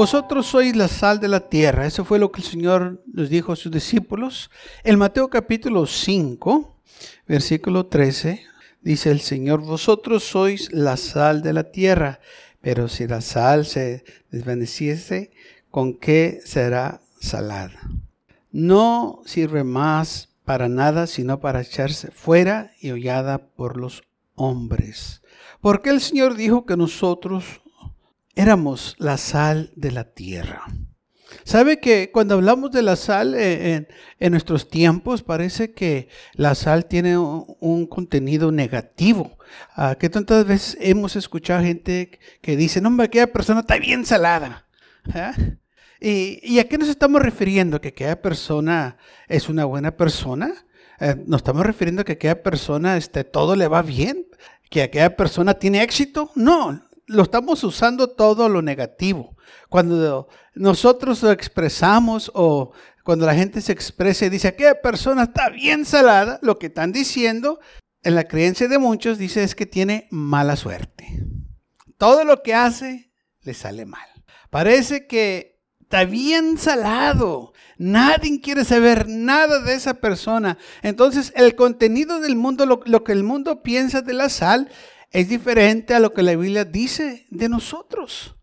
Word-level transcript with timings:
Vosotros 0.00 0.46
sois 0.46 0.74
la 0.76 0.88
sal 0.88 1.20
de 1.20 1.28
la 1.28 1.40
tierra. 1.40 1.84
Eso 1.84 2.06
fue 2.06 2.18
lo 2.18 2.32
que 2.32 2.40
el 2.40 2.46
Señor 2.46 3.04
les 3.12 3.28
dijo 3.28 3.52
a 3.52 3.56
sus 3.56 3.70
discípulos. 3.70 4.50
En 4.82 4.98
Mateo 4.98 5.28
capítulo 5.28 5.84
5, 5.84 6.74
versículo 7.28 7.84
13, 7.84 8.40
dice 8.80 9.10
el 9.10 9.20
Señor, 9.20 9.60
vosotros 9.60 10.24
sois 10.24 10.72
la 10.72 10.96
sal 10.96 11.42
de 11.42 11.52
la 11.52 11.64
tierra, 11.64 12.20
pero 12.62 12.88
si 12.88 13.06
la 13.06 13.20
sal 13.20 13.66
se 13.66 14.04
desvaneciese, 14.30 15.32
¿con 15.70 15.98
qué 15.98 16.40
será 16.46 17.02
salada? 17.20 17.78
No 18.52 19.20
sirve 19.26 19.64
más 19.64 20.30
para 20.46 20.70
nada, 20.70 21.06
sino 21.08 21.40
para 21.40 21.60
echarse 21.60 22.10
fuera 22.10 22.72
y 22.80 22.90
hollada 22.92 23.48
por 23.48 23.76
los 23.76 24.02
hombres. 24.34 25.20
Porque 25.60 25.90
el 25.90 26.00
Señor 26.00 26.36
dijo 26.36 26.64
que 26.64 26.78
nosotros 26.78 27.60
éramos 28.34 28.96
la 28.98 29.16
sal 29.16 29.72
de 29.76 29.92
la 29.92 30.04
tierra. 30.04 30.64
¿Sabe 31.44 31.78
que 31.78 32.10
cuando 32.10 32.34
hablamos 32.34 32.70
de 32.72 32.82
la 32.82 32.96
sal 32.96 33.34
eh, 33.36 33.86
en, 34.18 34.30
nuestros 34.32 34.68
tiempos 34.68 35.22
parece 35.22 35.72
que 35.72 36.08
la 36.34 36.54
sal 36.54 36.86
tiene 36.86 37.16
un, 37.18 37.86
contenido 37.86 38.52
negativo? 38.52 39.38
Ah, 39.74 39.96
que 39.98 40.08
tantas 40.08 40.46
veces 40.46 40.76
hemos 40.80 41.16
escuchado 41.16 41.62
gente 41.62 42.18
que 42.40 42.56
dice, 42.56 42.80
no, 42.80 42.88
hombre, 42.88 43.06
aquella 43.06 43.32
persona 43.32 43.60
está 43.60 43.78
bien 43.78 44.04
salada. 44.04 44.66
¿Ah? 45.14 45.34
¿Y, 46.00 46.58
a 46.58 46.68
qué 46.68 46.78
nos 46.78 46.88
estamos 46.88 47.20
refiriendo? 47.22 47.80
¿Que 47.80 47.88
aquella 47.88 48.20
persona 48.20 48.96
es 49.28 49.48
una 49.48 49.64
buena 49.64 49.96
persona? 49.96 50.52
Eh, 50.98 51.16
¿Nos 51.26 51.40
estamos 51.40 51.64
refiriendo 51.64 52.02
a 52.02 52.04
que 52.04 52.12
aquella 52.12 52.42
persona 52.42 52.96
este, 52.96 53.24
todo 53.24 53.54
le 53.54 53.68
va 53.68 53.82
bien? 53.82 54.26
¿Que 54.70 54.82
aquella 54.82 55.16
persona 55.16 55.54
tiene 55.54 55.82
éxito? 55.82 56.30
No, 56.36 56.80
lo 57.10 57.24
estamos 57.24 57.64
usando 57.64 58.08
todo 58.10 58.48
lo 58.48 58.62
negativo. 58.62 59.36
Cuando 59.68 60.28
nosotros 60.54 61.22
lo 61.24 61.32
expresamos 61.32 62.30
o 62.34 62.72
cuando 63.04 63.26
la 63.26 63.34
gente 63.34 63.60
se 63.60 63.72
expresa 63.72 64.26
y 64.26 64.30
dice, 64.30 64.46
aquella 64.46 64.80
persona 64.80 65.24
está 65.24 65.48
bien 65.48 65.84
salada, 65.84 66.38
lo 66.40 66.58
que 66.58 66.66
están 66.66 66.92
diciendo 66.92 67.58
en 68.04 68.14
la 68.14 68.24
creencia 68.24 68.68
de 68.68 68.78
muchos 68.78 69.18
dice 69.18 69.42
es 69.42 69.56
que 69.56 69.66
tiene 69.66 70.06
mala 70.10 70.54
suerte. 70.54 71.06
Todo 71.98 72.24
lo 72.24 72.42
que 72.42 72.54
hace 72.54 73.12
le 73.42 73.54
sale 73.54 73.86
mal. 73.86 74.08
Parece 74.48 75.08
que 75.08 75.60
está 75.80 76.04
bien 76.04 76.58
salado. 76.58 77.52
Nadie 77.76 78.40
quiere 78.40 78.64
saber 78.64 79.08
nada 79.08 79.58
de 79.58 79.74
esa 79.74 79.94
persona. 79.94 80.58
Entonces 80.82 81.32
el 81.34 81.56
contenido 81.56 82.20
del 82.20 82.36
mundo, 82.36 82.66
lo, 82.66 82.82
lo 82.84 83.02
que 83.02 83.12
el 83.12 83.24
mundo 83.24 83.62
piensa 83.62 84.00
de 84.00 84.12
la 84.12 84.28
sal, 84.28 84.70
es 85.10 85.28
diferente 85.28 85.94
a 85.94 86.00
lo 86.00 86.12
que 86.12 86.22
la 86.22 86.36
Biblia 86.36 86.64
dice 86.64 87.26
de 87.30 87.48
nosotros. 87.48 88.36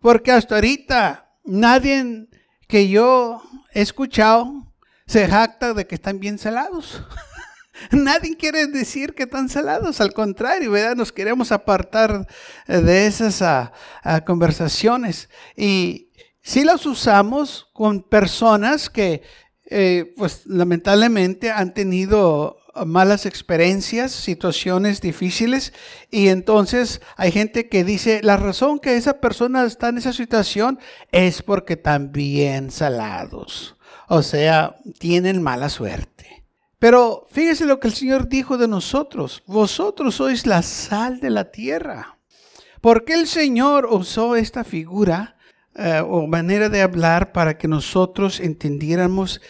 Porque 0.00 0.30
hasta 0.30 0.56
ahorita 0.56 1.30
nadie 1.44 2.28
que 2.68 2.88
yo 2.88 3.42
he 3.72 3.80
escuchado 3.80 4.72
se 5.06 5.26
jacta 5.26 5.74
de 5.74 5.86
que 5.86 5.94
están 5.94 6.20
bien 6.20 6.38
salados. 6.38 7.02
Nadie 7.90 8.36
quiere 8.36 8.66
decir 8.66 9.14
que 9.14 9.24
están 9.24 9.50
salados, 9.50 10.00
al 10.00 10.14
contrario, 10.14 10.70
¿verdad? 10.70 10.96
nos 10.96 11.12
queremos 11.12 11.52
apartar 11.52 12.26
de 12.66 13.06
esas 13.06 13.42
ah, 13.42 13.72
ah, 14.02 14.22
conversaciones. 14.22 15.28
Y 15.56 16.10
si 16.40 16.64
las 16.64 16.86
usamos 16.86 17.68
con 17.74 18.02
personas 18.02 18.88
que, 18.88 19.22
eh, 19.66 20.14
pues 20.16 20.46
lamentablemente, 20.46 21.50
han 21.50 21.74
tenido 21.74 22.56
malas 22.84 23.26
experiencias, 23.26 24.12
situaciones 24.12 25.00
difíciles 25.00 25.72
y 26.10 26.28
entonces 26.28 27.00
hay 27.16 27.32
gente 27.32 27.68
que 27.68 27.84
dice, 27.84 28.20
la 28.22 28.36
razón 28.36 28.78
que 28.78 28.96
esa 28.96 29.20
persona 29.20 29.64
está 29.64 29.88
en 29.88 29.98
esa 29.98 30.12
situación 30.12 30.78
es 31.12 31.42
porque 31.42 31.74
están 31.74 32.12
bien 32.12 32.70
salados, 32.70 33.76
o 34.08 34.22
sea, 34.22 34.76
tienen 34.98 35.42
mala 35.42 35.68
suerte. 35.68 36.44
Pero 36.78 37.26
fíjese 37.30 37.64
lo 37.64 37.80
que 37.80 37.88
el 37.88 37.94
Señor 37.94 38.28
dijo 38.28 38.58
de 38.58 38.68
nosotros, 38.68 39.42
vosotros 39.46 40.16
sois 40.16 40.46
la 40.46 40.62
sal 40.62 41.20
de 41.20 41.30
la 41.30 41.50
tierra. 41.50 42.18
¿Por 42.80 43.04
qué 43.04 43.14
el 43.14 43.26
Señor 43.26 43.88
usó 43.90 44.36
esta 44.36 44.62
figura 44.62 45.36
eh, 45.74 46.02
o 46.06 46.26
manera 46.26 46.68
de 46.68 46.82
hablar 46.82 47.32
para 47.32 47.56
que 47.56 47.68
nosotros 47.68 48.40
entendiéramos 48.40 49.40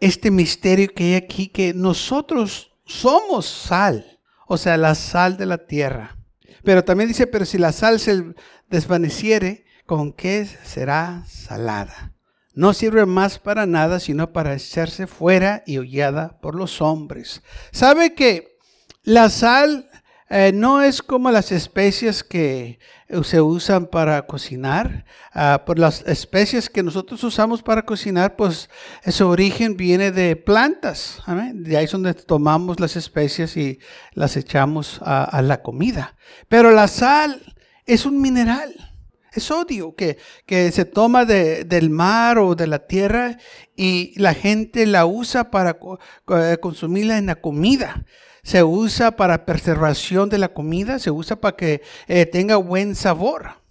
este 0.00 0.30
misterio 0.32 0.92
que 0.94 1.04
hay 1.04 1.14
aquí, 1.14 1.46
que 1.46 1.74
nosotros 1.74 2.71
somos 2.84 3.46
sal, 3.46 4.20
o 4.46 4.56
sea, 4.56 4.76
la 4.76 4.94
sal 4.94 5.36
de 5.36 5.46
la 5.46 5.66
tierra. 5.66 6.16
Pero 6.64 6.84
también 6.84 7.08
dice, 7.08 7.26
pero 7.26 7.44
si 7.44 7.58
la 7.58 7.72
sal 7.72 7.98
se 8.00 8.34
desvaneciere, 8.68 9.64
¿con 9.86 10.12
qué 10.12 10.46
será 10.46 11.24
salada? 11.26 12.12
No 12.54 12.74
sirve 12.74 13.06
más 13.06 13.38
para 13.38 13.66
nada, 13.66 13.98
sino 13.98 14.32
para 14.32 14.54
echarse 14.54 15.06
fuera 15.06 15.62
y 15.66 15.78
hollada 15.78 16.38
por 16.40 16.54
los 16.54 16.82
hombres. 16.82 17.42
¿Sabe 17.70 18.14
que 18.14 18.58
la 19.02 19.30
sal 19.30 19.88
eh, 20.34 20.50
no 20.50 20.80
es 20.80 21.02
como 21.02 21.30
las 21.30 21.52
especies 21.52 22.24
que 22.24 22.78
se 23.22 23.42
usan 23.42 23.86
para 23.86 24.26
cocinar. 24.26 25.04
Ah, 25.34 25.64
por 25.66 25.78
las 25.78 26.00
especies 26.06 26.70
que 26.70 26.82
nosotros 26.82 27.22
usamos 27.22 27.62
para 27.62 27.82
cocinar, 27.82 28.34
pues 28.34 28.70
su 29.08 29.28
origen 29.28 29.76
viene 29.76 30.10
de 30.10 30.34
plantas. 30.36 31.22
De 31.52 31.76
ahí 31.76 31.84
es 31.84 31.90
donde 31.90 32.14
tomamos 32.14 32.80
las 32.80 32.96
especies 32.96 33.58
y 33.58 33.78
las 34.14 34.38
echamos 34.38 35.00
a, 35.02 35.42
la 35.42 35.60
comida. 35.60 36.16
Pero 36.48 36.70
la 36.70 36.88
sal 36.88 37.42
es 37.84 38.06
un 38.06 38.18
mineral. 38.18 38.74
Es 39.34 39.50
odio 39.50 39.94
que, 39.94 40.16
que 40.46 40.72
se 40.72 40.86
toma 40.86 41.26
del 41.26 41.90
mar 41.90 42.38
o 42.38 42.54
de 42.54 42.68
la 42.68 42.86
tierra 42.86 43.36
y 43.76 44.18
la 44.18 44.32
gente 44.32 44.86
la 44.86 45.04
usa 45.04 45.50
para 45.50 45.78
consumirla 46.58 47.18
en 47.18 47.26
la 47.26 47.36
comida 47.36 48.06
se 48.42 48.64
usa 48.64 49.12
para 49.12 49.44
preservación 49.46 50.28
de 50.28 50.38
la 50.38 50.52
comida, 50.52 50.98
se 50.98 51.10
usa 51.10 51.40
para 51.40 51.56
que 51.56 51.82
eh, 52.08 52.26
tenga 52.26 52.56
buen 52.56 52.94
sabor. 52.94 53.62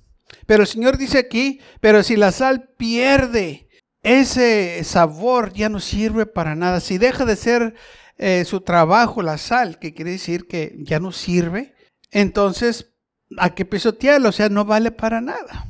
Pero 0.46 0.64
el 0.64 0.68
Señor 0.68 0.98
dice 0.98 1.18
aquí, 1.18 1.60
pero 1.82 2.04
si 2.04 2.16
la 2.16 2.32
sal 2.32 2.70
pierde 2.78 3.68
ese 4.02 4.84
sabor, 4.84 5.54
ya 5.54 5.70
no 5.70 5.80
sirve 5.80 6.26
para 6.26 6.56
nada. 6.56 6.80
Si 6.80 6.98
deja 6.98 7.26
de 7.26 7.36
ser 7.36 7.76
eh, 8.18 8.46
su 8.46 8.62
trabajo 8.62 9.22
la 9.22 9.38
sal, 9.38 9.78
que 9.78 9.94
quiere 9.94 10.12
decir 10.12 10.48
que 10.48 10.76
ya 10.80 11.00
no 11.00 11.12
sirve, 11.12 11.76
entonces 12.12 12.94
hay 13.38 13.52
que 13.52 13.66
pisotearlo, 13.66 14.30
o 14.30 14.34
sea, 14.34 14.50
no 14.50 14.66
vale 14.66 14.92
para 14.92 15.22
nada. 15.22 15.68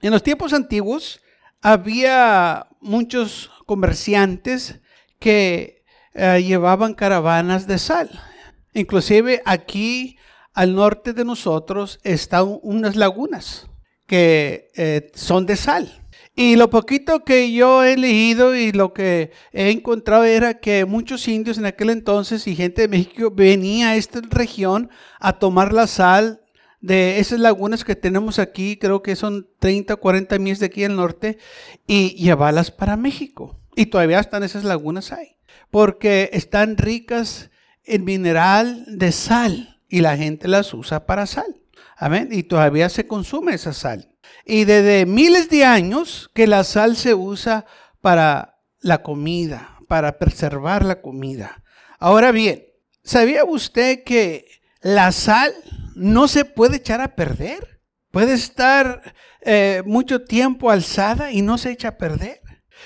En 0.00 0.10
los 0.10 0.22
tiempos 0.22 0.52
antiguos 0.52 1.20
había 1.60 2.66
muchos 2.80 3.50
comerciantes 3.66 4.80
que 5.18 5.84
eh, 6.14 6.42
llevaban 6.42 6.94
caravanas 6.94 7.66
de 7.66 7.78
sal. 7.78 8.10
Inclusive 8.74 9.42
aquí 9.44 10.18
al 10.52 10.74
norte 10.74 11.12
de 11.12 11.24
nosotros 11.24 12.00
están 12.02 12.58
unas 12.62 12.96
lagunas 12.96 13.68
que 14.06 14.70
eh, 14.76 15.10
son 15.14 15.46
de 15.46 15.56
sal. 15.56 16.04
Y 16.36 16.56
lo 16.56 16.68
poquito 16.68 17.24
que 17.24 17.52
yo 17.52 17.84
he 17.84 17.96
leído 17.96 18.56
y 18.56 18.72
lo 18.72 18.92
que 18.92 19.30
he 19.52 19.70
encontrado 19.70 20.24
era 20.24 20.54
que 20.54 20.84
muchos 20.84 21.28
indios 21.28 21.58
en 21.58 21.66
aquel 21.66 21.90
entonces 21.90 22.46
y 22.48 22.56
gente 22.56 22.82
de 22.82 22.88
México 22.88 23.30
venía 23.30 23.90
a 23.90 23.96
esta 23.96 24.20
región 24.30 24.90
a 25.20 25.38
tomar 25.38 25.72
la 25.72 25.86
sal 25.86 26.40
de 26.80 27.20
esas 27.20 27.38
lagunas 27.38 27.84
que 27.84 27.96
tenemos 27.96 28.38
aquí, 28.38 28.76
creo 28.76 29.00
que 29.00 29.16
son 29.16 29.48
30 29.58 29.94
o 29.94 30.00
40 30.00 30.38
millas 30.38 30.58
de 30.58 30.66
aquí 30.66 30.84
al 30.84 30.96
norte, 30.96 31.38
y 31.86 32.10
llevarlas 32.16 32.70
para 32.70 32.98
México. 32.98 33.58
Y 33.74 33.86
todavía 33.86 34.20
están 34.20 34.42
esas 34.42 34.64
lagunas 34.64 35.10
ahí, 35.10 35.36
porque 35.70 36.28
están 36.34 36.76
ricas 36.76 37.50
el 37.84 38.02
mineral 38.02 38.84
de 38.86 39.12
sal 39.12 39.80
y 39.88 40.00
la 40.00 40.16
gente 40.16 40.48
las 40.48 40.72
usa 40.74 41.06
para 41.06 41.26
sal. 41.26 41.60
Amén. 41.96 42.28
Y 42.32 42.42
todavía 42.42 42.88
se 42.88 43.06
consume 43.06 43.54
esa 43.54 43.72
sal. 43.72 44.10
Y 44.44 44.64
desde 44.64 45.06
miles 45.06 45.48
de 45.48 45.64
años 45.64 46.30
que 46.34 46.46
la 46.46 46.64
sal 46.64 46.96
se 46.96 47.14
usa 47.14 47.66
para 48.00 48.58
la 48.80 49.02
comida, 49.02 49.78
para 49.88 50.18
preservar 50.18 50.84
la 50.84 51.00
comida. 51.00 51.62
Ahora 51.98 52.32
bien, 52.32 52.66
¿sabía 53.02 53.44
usted 53.44 54.02
que 54.04 54.46
la 54.80 55.12
sal 55.12 55.54
no 55.94 56.28
se 56.28 56.44
puede 56.44 56.76
echar 56.76 57.00
a 57.00 57.14
perder? 57.14 57.80
Puede 58.10 58.34
estar 58.34 59.14
eh, 59.40 59.82
mucho 59.86 60.24
tiempo 60.24 60.70
alzada 60.70 61.32
y 61.32 61.42
no 61.42 61.58
se 61.58 61.70
echa 61.70 61.88
a 61.88 61.98
perder. 61.98 62.40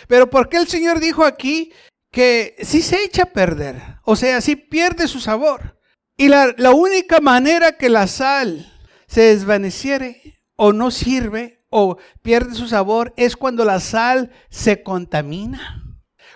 Pero 0.07 0.31
¿por 0.31 0.49
qué 0.49 0.59
el 0.59 0.69
Señor 0.69 1.01
dijo 1.01 1.25
aquí 1.25 1.73
que 2.11 2.57
sí 2.63 2.83
se 2.83 3.05
echa 3.05 3.25
a 3.25 3.33
perder, 3.33 3.81
o 4.05 4.17
sea, 4.17 4.41
sí 4.41 4.57
pierde 4.57 5.09
su 5.09 5.21
sabor. 5.21 5.79
Y 6.17 6.29
la, 6.29 6.55
la 6.57 6.73
única 6.73 7.21
manera 7.21 7.77
que 7.77 7.89
la 7.89 8.07
sal 8.07 8.73
se 9.07 9.21
desvaneciere 9.23 10.43
o 10.57 10.73
no 10.73 10.91
sirve 10.91 11.65
o 11.71 11.99
pierde 12.23 12.55
su 12.55 12.67
sabor 12.67 13.13
es 13.17 13.37
cuando 13.37 13.65
la 13.65 13.81
sal 13.81 14.33
se 14.51 14.83
contamina. 14.83 15.85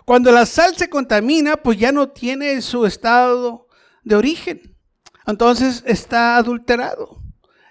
Cuando 0.05 0.33
la 0.33 0.47
sal 0.47 0.77
se 0.77 0.89
contamina, 0.89 1.57
pues 1.57 1.79
ya 1.79 1.93
no 1.93 2.11
tiene 2.11 2.61
su 2.61 2.87
estado 2.87 3.69
de 4.05 4.17
origen. 4.17 4.77
Entonces 5.27 5.83
está 5.87 6.37
adulterado. 6.37 7.23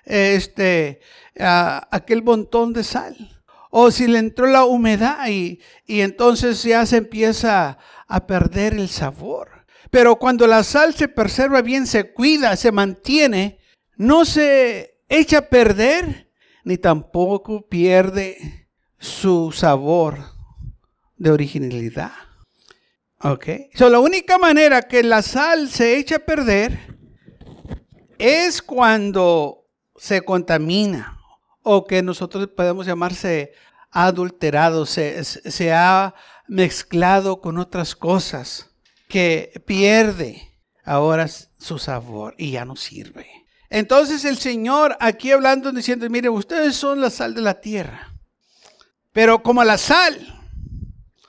Este, 0.06 1.02
aquel 1.36 2.24
montón 2.24 2.74
de 2.74 2.84
sal. 2.84 3.41
O 3.72 3.90
si 3.90 4.06
le 4.08 4.20
entró 4.20 4.46
la 4.46 4.66
humedad 4.66 5.28
y, 5.28 5.60
y 5.88 6.02
entonces 6.02 6.62
ya 6.62 6.86
se 6.86 6.98
empieza 6.98 7.80
a 8.08 8.28
perder 8.28 8.74
el 8.74 8.90
sabor. 8.90 9.66
Pero 9.90 10.18
cuando 10.18 10.46
la 10.46 10.64
sal 10.64 10.94
se 10.94 11.08
preserva 11.08 11.62
bien, 11.62 11.88
se 11.88 12.14
cuida, 12.14 12.56
se 12.56 12.72
mantiene, 12.72 13.60
no 13.96 14.26
se 14.26 15.00
echa 15.10 15.40
a 15.40 15.50
perder 15.50 16.32
ni 16.64 16.78
tampoco 16.78 17.68
pierde 17.68 18.68
su 19.00 19.52
sabor 19.52 20.18
de 21.18 21.32
originalidad. 21.32 22.12
Ok. 23.20 23.48
So, 23.76 23.90
la 23.90 24.00
única 24.00 24.38
manera 24.38 24.82
que 24.84 25.04
la 25.04 25.22
sal 25.22 25.70
se 25.70 25.98
echa 25.98 26.18
a 26.18 26.20
perder 26.20 26.80
es 28.18 28.62
cuando 28.62 29.68
se 29.96 30.22
contamina 30.22 31.21
o 31.64 31.86
que 31.86 32.02
nosotros 32.02 32.48
podemos 32.48 32.86
llamarse 32.86 33.54
adulterado, 33.92 34.86
se, 34.86 35.24
se 35.24 35.74
ha 35.74 36.16
mezclado 36.48 37.42
con 37.42 37.58
otras 37.58 37.96
cosas 37.96 38.70
que 39.08 39.62
pierde 39.66 40.60
ahora 40.84 41.28
su 41.28 41.78
sabor 41.78 42.36
y 42.38 42.52
ya 42.52 42.66
no 42.66 42.76
sirve. 42.76 43.28
Entonces 43.70 44.26
el 44.26 44.38
Señor 44.38 44.98
aquí 45.00 45.32
hablando 45.32 45.72
diciendo, 45.72 46.10
mire, 46.10 46.30
ustedes 46.30 46.76
son 46.76 47.02
la 47.02 47.10
sal 47.10 47.34
de 47.34 47.42
la 47.42 47.62
tierra, 47.62 48.14
pero 49.12 49.44
como 49.44 49.64
la 49.64 49.78
sal, 49.78 50.42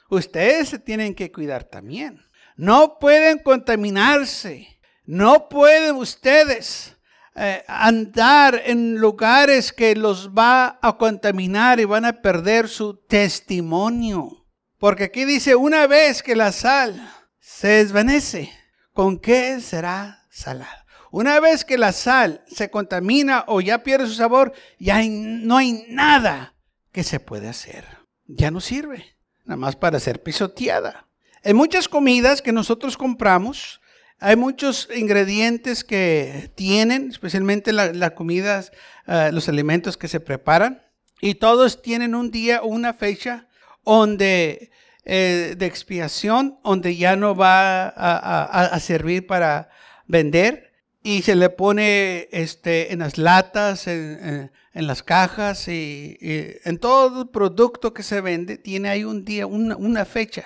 ustedes 0.09 0.69
se 0.69 0.79
tienen 0.79 1.15
que 1.15 1.31
cuidar 1.31 1.65
también. 1.65 2.21
No 2.57 2.99
pueden 2.99 3.39
contaminarse 3.39 4.73
no 5.05 5.49
pueden 5.49 5.97
ustedes 5.97 6.97
eh, 7.35 7.65
andar 7.67 8.61
en 8.67 8.97
lugares 8.97 9.73
que 9.73 9.97
los 9.97 10.31
va 10.31 10.79
a 10.83 10.99
contaminar 10.99 11.81
y 11.81 11.85
van 11.85 12.05
a 12.05 12.21
perder 12.21 12.69
su 12.69 12.95
testimonio. 12.95 14.47
Porque 14.79 15.05
aquí 15.05 15.25
dice, 15.25 15.55
una 15.55 15.87
vez 15.87 16.23
que 16.23 16.37
la 16.37 16.53
sal 16.53 17.11
se 17.39 17.69
desvanece, 17.69 18.53
¿con 18.93 19.19
qué 19.19 19.61
será 19.61 20.27
salada? 20.31 20.87
Una 21.11 21.41
vez 21.41 21.65
que 21.65 21.77
la 21.79 21.93
sal 21.93 22.43
se 22.49 22.71
contamina 22.71 23.45
o 23.47 23.61
ya 23.61 23.83
pierde 23.83 24.07
su 24.07 24.15
sabor, 24.15 24.55
ya 24.79 25.03
no 25.07 25.59
hay 25.59 25.85
nada 25.89 26.55
que 26.91 27.05
se 27.05 27.21
puede 27.21 27.49
hacer. 27.49 27.87
Ya 28.27 28.51
no 28.51 28.61
sirve, 28.61 29.17
nada 29.45 29.59
más 29.59 29.77
para 29.77 30.01
ser 30.01 30.23
pisoteada. 30.23 31.07
En 31.43 31.57
muchas 31.57 31.89
comidas 31.89 32.41
que 32.41 32.53
nosotros 32.53 32.97
compramos, 32.97 33.82
hay 34.23 34.37
muchos 34.37 34.89
ingredientes 34.95 35.83
que 35.83 36.51
tienen, 36.55 37.11
especialmente 37.11 37.73
las 37.73 37.97
la 37.97 38.15
comidas, 38.15 38.71
ah, 39.07 39.31
los 39.33 39.49
alimentos 39.49 39.97
que 39.97 40.07
se 40.07 40.21
preparan, 40.21 40.81
y 41.21 41.35
todos 41.35 41.83
tienen 41.83 42.15
un 42.15 42.31
día 42.31 42.63
una 42.63 42.95
fecha 42.95 43.49
donde, 43.85 44.71
eh, 45.05 45.57
de 45.59 45.67
expiación, 45.67 46.59
donde 46.63 46.97
ya 46.97 47.17
no 47.17 47.35
va 47.35 47.89
a, 47.89 48.79
servir 48.79 49.27
para 49.27 49.71
vender 50.07 50.73
y 51.03 51.23
se 51.23 51.35
le 51.35 51.51
pone 51.51 52.29
este, 52.31 52.93
en 52.93 53.01
las 53.01 53.19
latas, 53.19 53.89
en, 53.89 54.51
las 54.75 55.03
cajas 55.03 55.67
y, 55.67 56.17
en 56.65 56.79
todo 56.79 57.33
producto 57.33 57.93
que 57.93 58.05
se 58.05 58.21
vende, 58.21 58.57
tiene 58.57 58.89
ahí 58.89 59.03
un 59.03 59.25
día, 59.25 59.47
una, 59.47 59.77
una 59.77 60.05
fecha, 60.05 60.45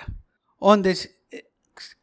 donde 0.59 1.16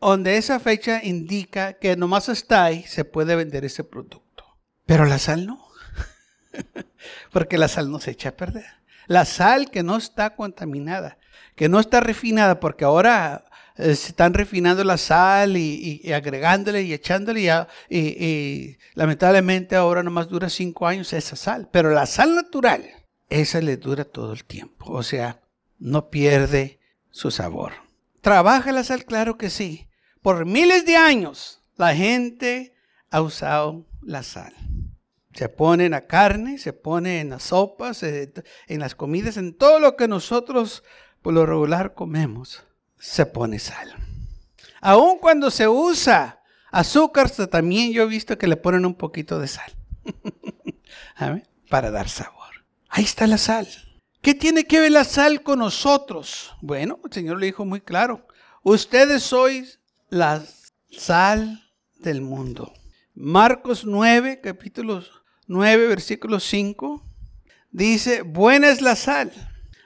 donde 0.01 0.37
esa 0.37 0.61
fecha 0.61 1.01
indica 1.03 1.75
que 1.75 1.97
nomás 1.97 2.29
está 2.29 2.65
ahí, 2.65 2.85
se 2.85 3.05
puede 3.05 3.37
vender 3.37 3.65
ese 3.65 3.85
producto. 3.85 4.45
Pero 4.87 5.05
la 5.05 5.19
sal 5.19 5.47
no. 5.47 5.67
Porque 7.33 7.59
la 7.59 7.69
sal 7.69 7.91
no 7.91 8.01
se 8.01 8.13
echa 8.13 8.31
a 8.31 8.37
perder. 8.37 8.67
La 9.07 9.25
sal 9.25 9.71
que 9.71 9.83
no 9.83 9.97
está 9.97 10.35
contaminada, 10.35 11.19
que 11.57 11.69
no 11.69 11.79
está 11.79 12.01
refinada, 12.01 12.59
porque 12.59 12.87
ahora 12.87 13.45
eh, 13.77 13.95
se 13.97 14.09
están 14.09 14.33
refinando 14.33 14.83
la 14.83 14.97
sal 14.97 15.57
y, 15.57 16.11
agregándole 16.13 16.83
y 16.83 16.95
echándole 16.95 17.43
y, 17.43 17.99
y, 17.99 18.79
lamentablemente 18.95 19.77
ahora 19.77 20.03
nomás 20.03 20.29
dura 20.29 20.49
cinco 20.49 20.87
años 20.87 21.13
esa 21.13 21.37
sal. 21.37 21.69
Pero 21.71 21.91
la 21.91 22.07
sal 22.07 22.35
natural, 22.35 22.85
esa 23.29 23.61
le 23.61 23.77
dura 23.77 24.05
todo 24.05 24.33
el 24.33 24.45
tiempo. 24.45 24.93
O 24.93 25.03
sea, 25.03 25.41
no 25.79 26.09
pierde 26.09 26.81
su 27.11 27.31
sabor. 27.31 27.84
¿Trabaja 28.25 28.73
la 28.73 28.85
sal? 28.85 29.05
Claro 29.05 29.37
que 29.37 29.51
sí. 29.51 29.87
Por 30.23 30.47
miles 30.47 30.87
de 30.87 30.97
años 30.97 31.61
la 31.77 31.95
gente 31.95 32.75
ha 33.11 33.21
usado 33.21 33.85
la 34.01 34.23
sal. 34.23 34.55
Se 35.35 35.51
pone 35.51 35.85
en 35.85 35.91
la 35.91 36.07
carne, 36.07 36.57
se 36.57 36.73
pone 36.73 37.21
en 37.21 37.29
las 37.29 37.43
sopas, 37.43 38.03
en 38.03 38.81
las 38.81 38.95
comidas, 38.95 39.37
en 39.37 39.53
todo 39.53 39.79
lo 39.79 39.95
que 39.97 40.09
nosotros 40.09 40.85
por 41.21 41.35
lo 41.35 41.45
regular 41.45 41.93
comemos, 41.93 42.65
se 42.99 43.27
pone 43.27 43.59
sal. 43.59 43.93
Aun 44.81 45.19
cuando 45.19 45.51
se 45.51 45.69
usa 45.69 46.41
azúcar, 46.73 47.29
también 47.29 47.93
yo 47.93 48.05
he 48.05 48.07
visto 48.07 48.39
que 48.39 48.47
le 48.47 48.57
ponen 48.57 48.87
un 48.87 48.95
poquito 48.95 49.39
de 49.39 49.49
sal 49.49 49.71
para 51.69 51.91
dar 51.91 52.09
sabor. 52.09 52.65
Ahí 52.89 53.05
está 53.05 53.27
la 53.27 53.37
sal. 53.37 53.69
¿Qué 54.25 54.35
tiene 54.35 54.65
que 54.65 54.81
ver 54.81 54.91
la 54.91 55.05
sal 55.05 55.43
con 55.43 55.59
nosotros? 55.59 56.55
Bueno, 56.63 56.99
el 57.05 57.13
Señor 57.13 57.39
le 57.39 57.45
dijo 57.45 57.67
muy 57.67 57.83
claro, 57.83 58.27
ustedes 58.63 59.23
sois 59.23 59.81
la 60.09 60.43
sal 60.91 61.63
del 61.99 62.23
mundo. 62.23 62.73
Marcos 63.15 63.85
9, 63.85 64.41
capítulo 64.43 65.05
9, 65.47 65.89
versículo 65.89 66.41
5, 66.41 67.05
dice, 67.71 68.23
buena 68.23 68.71
es 68.71 68.81
la 68.81 68.97
sal, 68.97 69.31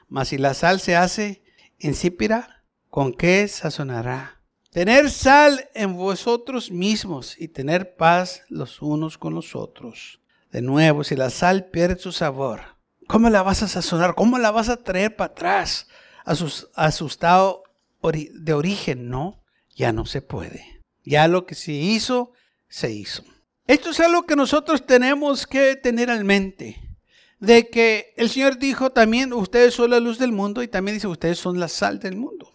mas 0.06 0.28
si 0.28 0.38
la 0.38 0.54
sal 0.54 0.78
se 0.78 0.94
hace 0.94 1.42
insípida, 1.80 2.62
¿con 2.90 3.14
qué 3.14 3.48
sazonará? 3.48 4.40
Tener 4.70 5.10
sal 5.10 5.68
en 5.74 5.96
vosotros 5.96 6.70
mismos 6.70 7.34
y 7.40 7.48
tener 7.48 7.96
paz 7.96 8.42
los 8.48 8.82
unos 8.82 9.18
con 9.18 9.34
los 9.34 9.56
otros. 9.56 10.20
De 10.52 10.62
nuevo, 10.62 11.02
si 11.02 11.16
la 11.16 11.30
sal 11.30 11.70
pierde 11.70 11.98
su 11.98 12.12
sabor, 12.12 12.77
¿Cómo 13.08 13.30
la 13.30 13.42
vas 13.42 13.62
a 13.62 13.68
sazonar? 13.68 14.14
¿Cómo 14.14 14.38
la 14.38 14.50
vas 14.50 14.68
a 14.68 14.76
traer 14.76 15.16
para 15.16 15.32
atrás 15.32 15.88
a 16.26 16.34
su, 16.34 17.06
estado 17.06 17.64
de 18.02 18.52
origen? 18.52 19.08
No, 19.08 19.42
ya 19.74 19.92
no 19.92 20.04
se 20.04 20.20
puede. 20.20 20.84
Ya 21.04 21.26
lo 21.26 21.46
que 21.46 21.54
se 21.54 21.72
hizo, 21.72 22.32
se 22.68 22.92
hizo. 22.92 23.24
Esto 23.66 23.90
es 23.90 24.00
algo 24.00 24.26
que 24.26 24.36
nosotros 24.36 24.84
tenemos 24.84 25.46
que 25.46 25.74
tener 25.76 26.10
en 26.10 26.26
mente. 26.26 26.98
De 27.40 27.70
que 27.70 28.12
el 28.18 28.28
Señor 28.28 28.58
dijo 28.58 28.90
también, 28.90 29.32
ustedes 29.32 29.72
son 29.72 29.90
la 29.90 30.00
luz 30.00 30.18
del 30.18 30.32
mundo 30.32 30.62
y 30.62 30.68
también 30.68 30.96
dice, 30.96 31.06
ustedes 31.06 31.38
son 31.38 31.58
la 31.58 31.68
sal 31.68 32.00
del 32.00 32.16
mundo. 32.16 32.52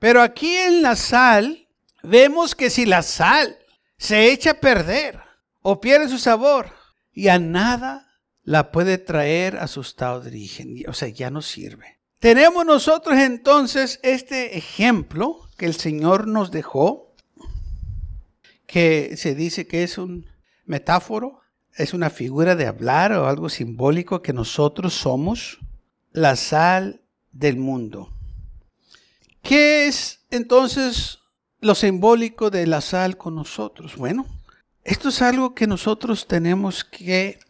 Pero 0.00 0.20
aquí 0.20 0.52
en 0.52 0.82
la 0.82 0.96
sal, 0.96 1.68
vemos 2.02 2.56
que 2.56 2.70
si 2.70 2.86
la 2.86 3.02
sal 3.02 3.56
se 3.98 4.32
echa 4.32 4.50
a 4.50 4.60
perder 4.60 5.20
o 5.60 5.80
pierde 5.80 6.08
su 6.08 6.18
sabor, 6.18 6.72
ya 7.14 7.38
nada 7.38 8.11
la 8.44 8.72
puede 8.72 8.98
traer 8.98 9.56
a 9.56 9.66
su 9.66 9.80
estado 9.80 10.20
de 10.20 10.28
origen. 10.28 10.82
O 10.88 10.92
sea, 10.92 11.08
ya 11.08 11.30
no 11.30 11.42
sirve. 11.42 11.98
Tenemos 12.18 12.64
nosotros 12.64 13.18
entonces 13.18 13.98
este 14.02 14.56
ejemplo 14.56 15.48
que 15.56 15.66
el 15.66 15.74
Señor 15.74 16.28
nos 16.28 16.50
dejó, 16.50 17.14
que 18.66 19.16
se 19.16 19.34
dice 19.34 19.66
que 19.66 19.82
es 19.82 19.98
un 19.98 20.26
metáforo, 20.64 21.40
es 21.76 21.94
una 21.94 22.10
figura 22.10 22.54
de 22.54 22.66
hablar 22.66 23.12
o 23.12 23.26
algo 23.26 23.48
simbólico 23.48 24.22
que 24.22 24.32
nosotros 24.32 24.94
somos 24.94 25.58
la 26.12 26.36
sal 26.36 27.02
del 27.32 27.56
mundo. 27.56 28.12
¿Qué 29.42 29.88
es 29.88 30.20
entonces 30.30 31.18
lo 31.60 31.74
simbólico 31.74 32.50
de 32.50 32.66
la 32.66 32.80
sal 32.80 33.16
con 33.16 33.34
nosotros? 33.34 33.96
Bueno, 33.96 34.26
esto 34.84 35.08
es 35.08 35.22
algo 35.22 35.54
que 35.54 35.66
nosotros 35.66 36.28
tenemos 36.28 36.84
que 36.84 37.40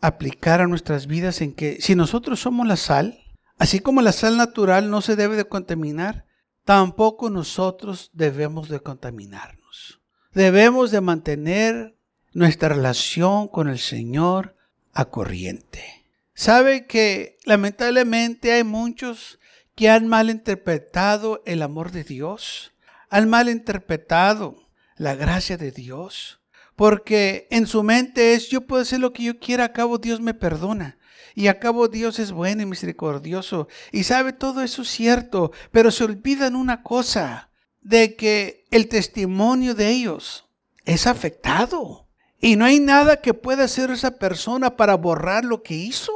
aplicar 0.00 0.60
a 0.60 0.66
nuestras 0.66 1.06
vidas 1.06 1.40
en 1.40 1.54
que 1.54 1.80
si 1.80 1.94
nosotros 1.94 2.40
somos 2.40 2.66
la 2.66 2.76
sal, 2.76 3.18
así 3.58 3.80
como 3.80 4.02
la 4.02 4.12
sal 4.12 4.36
natural 4.36 4.90
no 4.90 5.00
se 5.00 5.16
debe 5.16 5.36
de 5.36 5.46
contaminar, 5.46 6.26
tampoco 6.64 7.30
nosotros 7.30 8.10
debemos 8.12 8.68
de 8.68 8.80
contaminarnos. 8.80 10.00
Debemos 10.32 10.90
de 10.90 11.00
mantener 11.00 11.96
nuestra 12.32 12.68
relación 12.68 13.48
con 13.48 13.68
el 13.68 13.78
Señor 13.78 14.56
a 14.92 15.06
corriente. 15.06 16.04
Sabe 16.34 16.86
que 16.86 17.38
lamentablemente 17.44 18.52
hay 18.52 18.64
muchos 18.64 19.38
que 19.74 19.90
han 19.90 20.06
malinterpretado 20.06 21.42
el 21.46 21.62
amor 21.62 21.90
de 21.90 22.04
Dios 22.04 22.72
han 23.10 23.28
malinterpretado 23.28 24.56
la 24.96 25.14
gracia 25.14 25.56
de 25.56 25.70
Dios. 25.70 26.40
Porque 26.78 27.48
en 27.50 27.66
su 27.66 27.82
mente 27.82 28.34
es, 28.34 28.50
yo 28.50 28.60
puedo 28.60 28.82
hacer 28.82 29.00
lo 29.00 29.12
que 29.12 29.24
yo 29.24 29.40
quiera, 29.40 29.64
a 29.64 29.72
cabo 29.72 29.98
Dios 29.98 30.20
me 30.20 30.32
perdona. 30.32 30.96
Y 31.34 31.48
a 31.48 31.58
cabo 31.58 31.88
Dios 31.88 32.20
es 32.20 32.30
bueno 32.30 32.62
y 32.62 32.66
misericordioso. 32.66 33.66
Y 33.90 34.04
sabe, 34.04 34.32
todo 34.32 34.62
eso 34.62 34.82
es 34.82 34.88
cierto, 34.88 35.50
pero 35.72 35.90
se 35.90 36.04
olvidan 36.04 36.54
una 36.54 36.84
cosa, 36.84 37.50
de 37.80 38.14
que 38.14 38.64
el 38.70 38.86
testimonio 38.86 39.74
de 39.74 39.88
ellos 39.88 40.48
es 40.84 41.08
afectado. 41.08 42.06
Y 42.40 42.54
no 42.54 42.64
hay 42.64 42.78
nada 42.78 43.20
que 43.20 43.34
pueda 43.34 43.64
hacer 43.64 43.90
esa 43.90 44.12
persona 44.12 44.76
para 44.76 44.94
borrar 44.94 45.44
lo 45.44 45.64
que 45.64 45.74
hizo. 45.74 46.12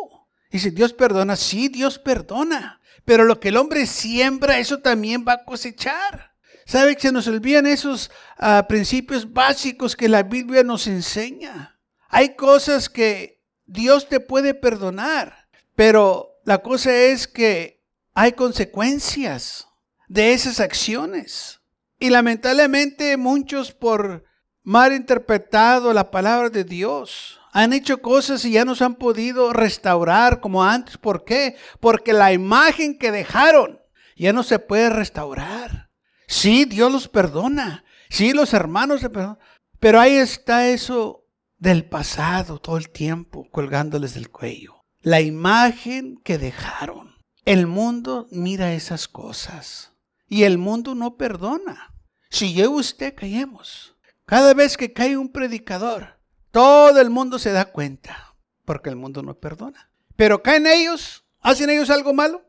Y 0.53 0.61
si 0.61 0.71
Dios 0.71 0.93
perdona, 0.93 1.35
sí, 1.35 1.67
Dios 1.67 1.99
perdona. 1.99 2.81
Pero 3.05 3.25
lo 3.25 3.41
que 3.41 3.49
el 3.49 3.57
hombre 3.57 3.85
siembra, 3.87 4.61
eso 4.61 4.79
también 4.79 5.25
va 5.27 5.33
a 5.33 5.45
cosechar. 5.45 6.32
¿Sabe 6.73 6.95
que 6.95 7.03
se 7.03 7.13
nos 7.13 7.29
olvidan 7.29 7.67
esos 7.67 8.11
ah, 8.39 8.65
principios 8.67 9.31
básicos 9.31 9.95
que 9.95 10.09
la 10.09 10.23
Biblia 10.23 10.63
nos 10.63 10.87
enseña? 10.87 11.79
Hay 12.09 12.35
cosas 12.35 12.89
que 12.89 13.43
Dios 13.67 14.09
te 14.09 14.21
puede 14.21 14.55
perdonar, 14.55 15.51
pero 15.77 16.41
la 16.47 16.63
cosa 16.63 16.97
es 16.97 17.29
que 17.29 17.85
hay 18.15 18.33
consecuencias 18.33 19.69
de 20.09 20.33
esas 20.33 20.61
acciones. 20.61 21.61
Y 21.99 22.09
lamentablemente 22.09 23.19
muchos 23.19 23.73
por 23.73 24.25
mal 24.63 24.95
interpretado 24.95 25.93
la 25.93 26.11
palabra 26.11 26.49
de 26.49 26.65
Dios, 26.65 27.39
han 27.53 27.75
hecho 27.75 28.01
cosas 28.01 28.47
y 28.47 28.53
ya 28.53 28.65
no 28.65 28.75
se 28.75 28.85
han 28.85 28.95
podido 28.95 29.53
restaurar 29.53 30.41
como 30.41 30.65
antes. 30.65 30.97
¿Por 30.97 31.25
qué? 31.25 31.55
Porque 31.81 32.15
la 32.15 32.33
imagen 32.33 32.97
que 32.97 33.13
dejaron 33.13 33.79
ya 34.17 34.33
no 34.33 34.43
se 34.43 34.59
puede 34.59 34.89
restaurar. 34.89 35.92
Sí, 36.33 36.65
Dios 36.65 36.91
los 36.91 37.09
perdona. 37.09 37.85
Sí, 38.09 38.33
los 38.33 38.55
hermanos 38.55 39.03
se 39.03 39.11
perdonan. 39.11 39.39
Pero 39.79 40.01
ahí 40.01 40.15
está 40.15 40.67
eso 40.67 41.27
del 41.59 41.85
pasado 41.85 42.59
todo 42.59 42.79
el 42.79 42.89
tiempo 42.89 43.47
colgándoles 43.51 44.15
del 44.15 44.31
cuello. 44.31 44.81
La 45.03 45.21
imagen 45.21 46.17
que 46.25 46.39
dejaron. 46.39 47.17
El 47.45 47.67
mundo 47.67 48.29
mira 48.31 48.73
esas 48.73 49.09
cosas. 49.09 49.93
Y 50.27 50.45
el 50.45 50.57
mundo 50.57 50.95
no 50.95 51.19
perdona. 51.19 51.93
Si 52.31 52.55
yo 52.55 52.65
y 52.65 52.81
usted 52.81 53.15
caemos. 53.15 53.95
Cada 54.25 54.55
vez 54.55 54.79
que 54.79 54.95
cae 54.95 55.19
un 55.19 55.29
predicador, 55.29 56.19
todo 56.51 56.99
el 56.99 57.11
mundo 57.11 57.39
se 57.39 57.53
da 57.53 57.67
cuenta, 57.67 58.35
porque 58.65 58.89
el 58.89 58.97
mundo 58.97 59.23
no 59.23 59.35
perdona. 59.35 59.91
Pero 60.17 60.43
caen 60.43 60.67
ellos, 60.67 61.27
hacen 61.41 61.69
ellos 61.69 61.91
algo 61.91 62.15
malo, 62.15 62.43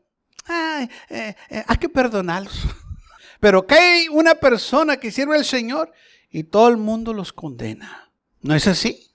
eh, 0.48 0.88
eh, 1.10 1.64
hay 1.66 1.76
que 1.76 1.90
perdonarlos. 1.90 2.58
Pero 3.44 3.66
cae 3.66 4.08
una 4.08 4.36
persona 4.36 4.96
que 4.96 5.10
sirve 5.10 5.36
al 5.36 5.44
Señor 5.44 5.92
y 6.30 6.44
todo 6.44 6.66
el 6.68 6.78
mundo 6.78 7.12
los 7.12 7.34
condena. 7.34 8.10
¿No 8.40 8.54
es 8.54 8.66
así? 8.66 9.10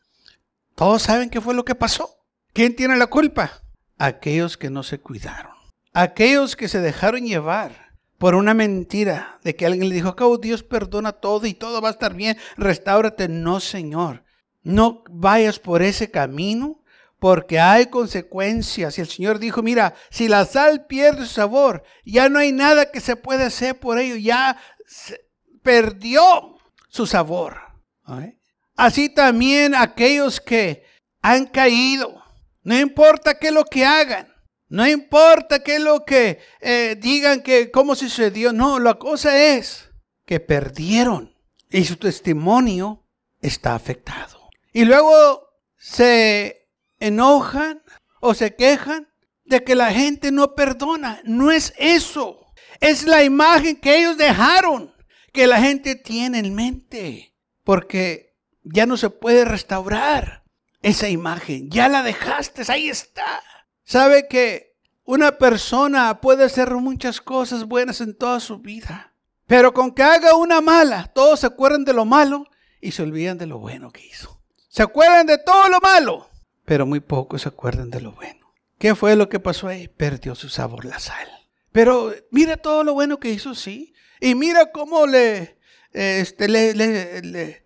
Todos 0.75 1.01
saben 1.01 1.31
qué 1.31 1.41
fue 1.41 1.55
lo 1.55 1.65
que 1.65 1.73
pasó. 1.73 2.07
¿Quién 2.53 2.75
tiene 2.75 2.95
la 2.95 3.07
culpa? 3.07 3.63
Aquellos 3.97 4.55
que 4.55 4.69
no 4.69 4.83
se 4.83 4.99
cuidaron. 4.99 5.53
Aquellos 5.93 6.55
que 6.55 6.67
se 6.67 6.79
dejaron 6.79 7.25
llevar 7.25 7.95
por 8.19 8.35
una 8.35 8.53
mentira 8.53 9.39
de 9.43 9.55
que 9.55 9.65
alguien 9.65 9.89
le 9.89 9.95
dijo, 9.95 10.09
acabo 10.09 10.37
Dios 10.37 10.61
perdona 10.61 11.13
todo 11.13 11.47
y 11.47 11.55
todo 11.55 11.81
va 11.81 11.87
a 11.87 11.93
estar 11.93 12.13
bien, 12.13 12.37
restáurate. 12.55 13.29
No, 13.29 13.59
Señor. 13.59 14.25
No 14.61 15.03
vayas 15.09 15.57
por 15.57 15.81
ese 15.81 16.11
camino 16.11 16.78
porque 17.19 17.59
hay 17.59 17.87
consecuencias. 17.87 18.97
Y 18.97 19.01
el 19.01 19.07
Señor 19.07 19.39
dijo, 19.39 19.61
mira, 19.61 19.93
si 20.09 20.27
la 20.27 20.45
sal 20.45 20.85
pierde 20.87 21.25
su 21.25 21.33
sabor, 21.33 21.83
ya 22.05 22.29
no 22.29 22.39
hay 22.39 22.51
nada 22.51 22.91
que 22.91 23.01
se 23.01 23.15
pueda 23.15 23.47
hacer 23.47 23.79
por 23.79 23.99
ello, 23.99 24.15
ya 24.15 24.57
perdió 25.61 26.57
su 26.87 27.05
sabor. 27.05 27.57
Así 28.75 29.09
también 29.09 29.75
aquellos 29.75 30.39
que 30.39 30.83
han 31.21 31.45
caído, 31.45 32.23
no 32.63 32.79
importa 32.79 33.37
qué 33.37 33.47
es 33.47 33.53
lo 33.53 33.65
que 33.65 33.85
hagan, 33.85 34.33
no 34.69 34.87
importa 34.87 35.59
qué 35.59 35.75
es 35.75 35.81
lo 35.81 36.05
que 36.05 36.39
eh, 36.61 36.95
digan 36.99 37.41
que 37.41 37.71
cómo 37.71 37.95
sucedió, 37.95 38.53
no, 38.53 38.79
la 38.79 38.95
cosa 38.95 39.37
es 39.37 39.89
que 40.25 40.39
perdieron 40.39 41.35
y 41.69 41.83
su 41.85 41.97
testimonio 41.97 43.03
está 43.41 43.75
afectado. 43.75 44.49
Y 44.71 44.85
luego 44.85 45.49
se 45.77 46.58
enojan 46.99 47.81
o 48.21 48.33
se 48.33 48.55
quejan 48.55 49.07
de 49.45 49.63
que 49.63 49.75
la 49.75 49.91
gente 49.91 50.31
no 50.31 50.55
perdona. 50.55 51.21
No 51.23 51.51
es 51.51 51.73
eso. 51.77 52.45
Es 52.79 53.03
la 53.03 53.23
imagen 53.23 53.75
que 53.79 53.97
ellos 53.97 54.17
dejaron, 54.17 54.93
que 55.33 55.47
la 55.47 55.59
gente 55.59 55.95
tiene 55.95 56.39
en 56.39 56.53
mente. 56.53 57.33
Porque 57.63 58.35
ya 58.63 58.85
no 58.85 58.97
se 58.97 59.09
puede 59.09 59.45
restaurar 59.45 60.43
esa 60.81 61.09
imagen. 61.09 61.69
Ya 61.69 61.89
la 61.89 62.03
dejaste, 62.03 62.63
ahí 62.71 62.89
está. 62.89 63.41
¿Sabe 63.83 64.27
que 64.27 64.75
una 65.03 65.37
persona 65.37 66.21
puede 66.21 66.43
hacer 66.43 66.73
muchas 66.75 67.21
cosas 67.21 67.65
buenas 67.65 68.01
en 68.01 68.15
toda 68.15 68.39
su 68.39 68.59
vida? 68.59 69.13
Pero 69.47 69.73
con 69.73 69.91
que 69.91 70.03
haga 70.03 70.35
una 70.35 70.61
mala, 70.61 71.11
todos 71.13 71.39
se 71.39 71.47
acuerdan 71.47 71.83
de 71.83 71.93
lo 71.93 72.05
malo 72.05 72.45
y 72.81 72.91
se 72.91 73.01
olvidan 73.01 73.37
de 73.37 73.47
lo 73.47 73.57
bueno 73.57 73.91
que 73.91 74.05
hizo. 74.05 74.39
Se 74.67 74.83
acuerdan 74.83 75.25
de 75.25 75.39
todo 75.39 75.67
lo 75.69 75.79
malo, 75.79 76.28
pero 76.69 76.85
muy 76.85 76.99
pocos 76.99 77.41
se 77.41 77.49
acuerdan 77.49 77.89
de 77.89 77.99
lo 77.99 78.11
bueno. 78.11 78.53
¿Qué 78.77 78.93
fue 78.93 79.15
lo 79.15 79.27
que 79.27 79.39
pasó 79.39 79.67
ahí? 79.67 79.87
Perdió 79.87 80.35
su 80.35 80.49
sabor 80.49 80.85
la 80.85 80.99
sal. 80.99 81.27
Pero 81.71 82.13
mira 82.29 82.57
todo 82.57 82.83
lo 82.83 82.93
bueno 82.93 83.19
que 83.19 83.31
hizo, 83.31 83.55
sí. 83.55 83.95
Y 84.21 84.35
mira 84.35 84.71
cómo 84.71 85.07
le, 85.07 85.57
este, 85.93 86.47
le, 86.47 86.75
le, 86.75 87.63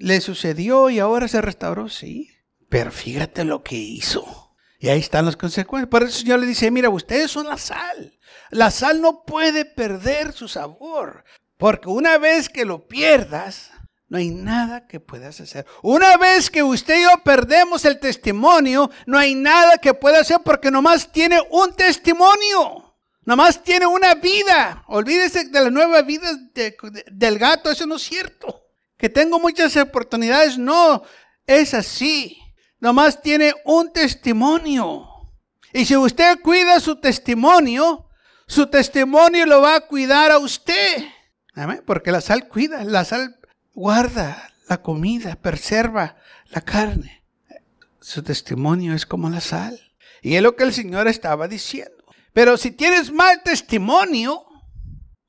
le, 0.00 0.20
sucedió 0.20 0.90
y 0.90 0.98
ahora 0.98 1.28
se 1.28 1.40
restauró, 1.40 1.88
sí. 1.88 2.32
Pero 2.68 2.90
fíjate 2.90 3.44
lo 3.44 3.62
que 3.62 3.76
hizo. 3.76 4.56
Y 4.80 4.88
ahí 4.88 4.98
están 4.98 5.24
las 5.24 5.36
consecuencias. 5.36 5.88
Por 5.88 6.02
eso 6.02 6.10
el 6.10 6.22
Señor 6.24 6.40
le 6.40 6.46
dice, 6.48 6.72
mira, 6.72 6.88
ustedes 6.88 7.30
son 7.30 7.46
la 7.46 7.56
sal. 7.56 8.18
La 8.50 8.72
sal 8.72 9.00
no 9.00 9.22
puede 9.24 9.64
perder 9.64 10.32
su 10.32 10.48
sabor. 10.48 11.22
Porque 11.56 11.88
una 11.88 12.18
vez 12.18 12.48
que 12.48 12.64
lo 12.64 12.88
pierdas, 12.88 13.70
no 14.08 14.18
hay 14.18 14.30
nada 14.30 14.86
que 14.86 15.00
puedas 15.00 15.40
hacer. 15.40 15.66
Una 15.82 16.16
vez 16.16 16.48
que 16.48 16.62
usted 16.62 16.98
y 16.98 17.02
yo 17.02 17.10
perdemos 17.24 17.84
el 17.84 17.98
testimonio, 17.98 18.90
no 19.04 19.18
hay 19.18 19.34
nada 19.34 19.78
que 19.78 19.94
pueda 19.94 20.20
hacer 20.20 20.38
porque 20.44 20.70
nomás 20.70 21.10
tiene 21.10 21.40
un 21.50 21.74
testimonio. 21.74 22.94
Nomás 23.24 23.62
tiene 23.64 23.86
una 23.86 24.14
vida. 24.14 24.84
Olvídese 24.86 25.46
de 25.46 25.60
la 25.60 25.70
nueva 25.70 26.02
vida 26.02 26.30
del 27.10 27.38
gato, 27.38 27.70
eso 27.70 27.84
no 27.84 27.96
es 27.96 28.02
cierto. 28.02 28.62
Que 28.96 29.08
tengo 29.08 29.40
muchas 29.40 29.76
oportunidades, 29.76 30.56
no, 30.56 31.02
es 31.44 31.74
así. 31.74 32.38
Nomás 32.78 33.20
tiene 33.20 33.54
un 33.64 33.92
testimonio. 33.92 35.08
Y 35.72 35.84
si 35.84 35.96
usted 35.96 36.38
cuida 36.40 36.78
su 36.78 37.00
testimonio, 37.00 38.08
su 38.46 38.68
testimonio 38.68 39.44
lo 39.46 39.60
va 39.62 39.74
a 39.74 39.80
cuidar 39.80 40.30
a 40.30 40.38
usted. 40.38 41.04
Porque 41.84 42.12
la 42.12 42.20
sal 42.20 42.48
cuida, 42.48 42.84
la 42.84 43.04
sal 43.04 43.35
guarda 43.76 44.54
la 44.68 44.82
comida, 44.82 45.36
preserva 45.36 46.16
la 46.48 46.62
carne. 46.62 47.22
Su 48.00 48.22
testimonio 48.22 48.94
es 48.94 49.04
como 49.06 49.28
la 49.30 49.40
sal. 49.40 49.78
Y 50.22 50.34
es 50.34 50.42
lo 50.42 50.56
que 50.56 50.64
el 50.64 50.72
Señor 50.72 51.06
estaba 51.06 51.46
diciendo. 51.46 52.04
Pero 52.32 52.56
si 52.56 52.70
tienes 52.70 53.12
mal 53.12 53.42
testimonio, 53.44 54.44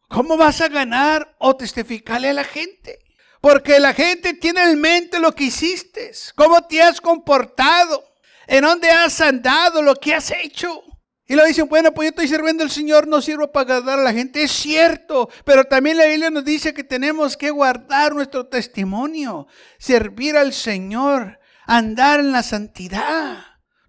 ¿cómo 0.08 0.38
vas 0.38 0.62
a 0.62 0.70
ganar 0.70 1.36
o 1.40 1.56
testificarle 1.56 2.30
a 2.30 2.34
la 2.34 2.46
gente? 2.46 3.00
Porque 3.42 3.80
la 3.80 3.94
gente 3.94 4.34
tiene 4.34 4.64
en 4.64 4.80
mente 4.80 5.20
lo 5.20 5.36
que 5.36 5.46
hiciste, 5.46 6.12
cómo 6.36 6.62
te 6.64 6.82
has 6.82 7.00
comportado, 7.02 8.04
en 8.48 8.64
dónde 8.64 8.90
has 8.90 9.20
andado, 9.22 9.82
lo 9.82 9.96
que 9.96 10.16
has 10.16 10.32
hecho. 10.32 10.84
Y 11.28 11.36
lo 11.36 11.44
dicen, 11.44 11.68
bueno, 11.68 11.94
pues 11.94 12.06
yo 12.06 12.10
estoy 12.10 12.28
sirviendo 12.30 12.64
al 12.64 12.72
Señor, 12.72 13.06
no 13.06 13.22
sirvo 13.22 13.52
para 13.52 13.76
agradar 13.76 14.00
a 14.00 14.04
la 14.04 14.14
gente. 14.14 14.44
Es 14.44 14.52
cierto, 14.52 15.30
pero 15.44 15.66
también 15.66 15.98
la 15.98 16.06
Biblia 16.06 16.30
nos 16.30 16.46
dice 16.46 16.74
que 16.74 16.86
tenemos 16.86 17.36
que 17.36 17.52
guardar 17.52 18.16
nuestro 18.16 18.48
testimonio, 18.48 19.46
servir 19.78 20.38
al 20.38 20.54
Señor, 20.54 21.38
andar 21.66 22.22
en 22.22 22.32
la 22.32 22.44
santidad. 22.44 23.40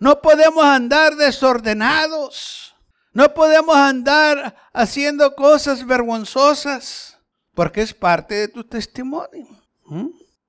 No 0.01 0.21
podemos 0.21 0.65
andar 0.65 1.15
desordenados. 1.15 2.75
No 3.13 3.35
podemos 3.35 3.77
andar 3.77 4.55
haciendo 4.73 5.35
cosas 5.35 5.87
vergonzosas, 5.87 7.19
porque 7.55 7.83
es 7.83 7.95
parte 7.95 8.35
de 8.35 8.49
tu 8.49 8.65
testimonio. 8.65 9.47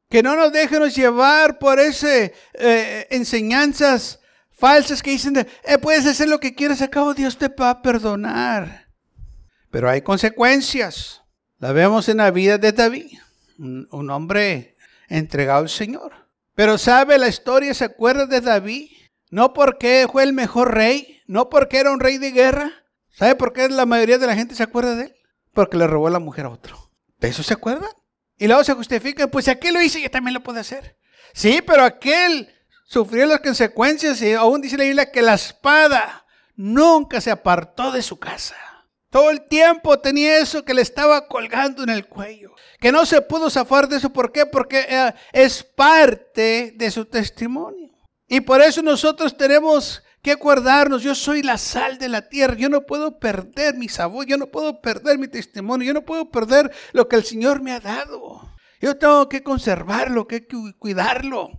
Que 0.09 0.21
no 0.21 0.35
nos 0.35 0.51
dejemos 0.51 0.95
llevar 0.95 1.59
por 1.59 1.79
esas 1.79 2.31
eh, 2.53 3.07
enseñanzas 3.11 4.18
falsas 4.59 5.01
que 5.01 5.11
dicen, 5.11 5.37
eh, 5.37 5.77
puedes 5.77 6.05
hacer 6.05 6.27
lo 6.27 6.39
que 6.39 6.53
quieras, 6.53 6.81
acabo 6.81 7.13
Dios 7.13 7.37
te 7.37 7.47
va 7.47 7.69
a 7.69 7.81
perdonar. 7.81 8.87
Pero 9.71 9.89
hay 9.89 10.01
consecuencias. 10.01 11.21
La 11.59 11.71
vemos 11.71 12.07
en 12.09 12.17
la 12.17 12.31
vida 12.31 12.57
de 12.57 12.71
David, 12.71 13.17
un, 13.57 14.09
hombre 14.09 14.77
entregado 15.09 15.59
al 15.59 15.69
Señor. 15.69 16.13
Pero 16.55 16.77
sabe, 16.77 17.17
la 17.17 17.27
historia 17.27 17.73
se 17.73 17.85
acuerda 17.85 18.25
de 18.25 18.41
David, 18.41 18.89
no 19.29 19.53
porque 19.53 20.07
fue 20.11 20.23
el 20.23 20.33
mejor 20.33 20.73
rey, 20.73 21.21
no 21.27 21.49
porque 21.49 21.79
era 21.79 21.91
un 21.91 21.99
rey 21.99 22.17
de 22.17 22.31
guerra. 22.31 22.71
¿Sabe 23.11 23.35
por 23.35 23.51
qué 23.51 23.67
la 23.67 23.85
mayoría 23.85 24.17
de 24.17 24.27
la 24.27 24.35
gente 24.35 24.55
se 24.55 24.63
acuerda 24.63 24.95
de 24.95 25.05
él? 25.05 25.15
porque 25.53 25.77
le 25.77 25.87
robó 25.87 26.09
la 26.09 26.19
mujer 26.19 26.45
a 26.45 26.49
otro. 26.49 26.91
¿De 27.19 27.27
eso 27.27 27.43
se 27.43 27.53
acuerdan? 27.53 27.89
Y 28.37 28.47
luego 28.47 28.63
se 28.63 28.73
justifica, 28.73 29.27
pues 29.27 29.47
aquel 29.47 29.73
lo 29.73 29.81
hizo, 29.81 29.99
yo 29.99 30.09
también 30.09 30.33
lo 30.33 30.41
puedo 30.41 30.59
hacer. 30.59 30.97
Sí, 31.33 31.61
pero 31.65 31.83
aquel 31.83 32.49
sufrió 32.89 33.27
las 33.27 33.41
consecuencias 33.41 34.21
y 34.21 34.33
aún 34.33 34.61
dice 34.61 34.77
la 34.77 34.83
Biblia 34.83 35.11
que 35.11 35.21
la 35.21 35.35
espada 35.35 36.25
nunca 36.55 37.21
se 37.21 37.29
apartó 37.29 37.91
de 37.91 38.01
su 38.01 38.17
casa. 38.17 38.55
Todo 39.11 39.29
el 39.29 39.47
tiempo 39.47 39.99
tenía 39.99 40.39
eso 40.39 40.65
que 40.65 40.73
le 40.73 40.81
estaba 40.81 41.27
colgando 41.27 41.83
en 41.83 41.89
el 41.89 42.07
cuello. 42.07 42.51
Que 42.79 42.91
no 42.91 43.05
se 43.05 43.21
pudo 43.21 43.49
zafar 43.49 43.87
de 43.87 43.97
eso. 43.97 44.11
¿Por 44.11 44.31
qué? 44.31 44.45
Porque 44.45 44.85
eh, 44.87 45.13
es 45.33 45.63
parte 45.63 46.73
de 46.75 46.91
su 46.91 47.05
testimonio. 47.05 47.89
Y 48.27 48.41
por 48.41 48.61
eso 48.61 48.81
nosotros 48.81 49.35
tenemos 49.35 50.03
que 50.21 50.31
acordarnos, 50.31 51.01
yo 51.01 51.15
soy 51.15 51.41
la 51.41 51.57
sal 51.57 51.97
de 51.97 52.09
la 52.09 52.27
tierra, 52.27 52.55
yo 52.55 52.69
no 52.69 52.85
puedo 52.85 53.19
perder 53.19 53.75
mi 53.75 53.87
sabor, 53.87 54.25
yo 54.25 54.37
no 54.37 54.47
puedo 54.47 54.81
perder 54.81 55.17
mi 55.17 55.27
testimonio, 55.27 55.87
yo 55.87 55.93
no 55.93 56.03
puedo 56.03 56.29
perder 56.29 56.71
lo 56.91 57.07
que 57.07 57.15
el 57.15 57.23
Señor 57.23 57.61
me 57.61 57.71
ha 57.71 57.79
dado. 57.79 58.53
Yo 58.81 58.97
tengo 58.97 59.29
que 59.29 59.43
conservarlo, 59.43 60.27
que 60.27 60.45
cuidarlo. 60.77 61.58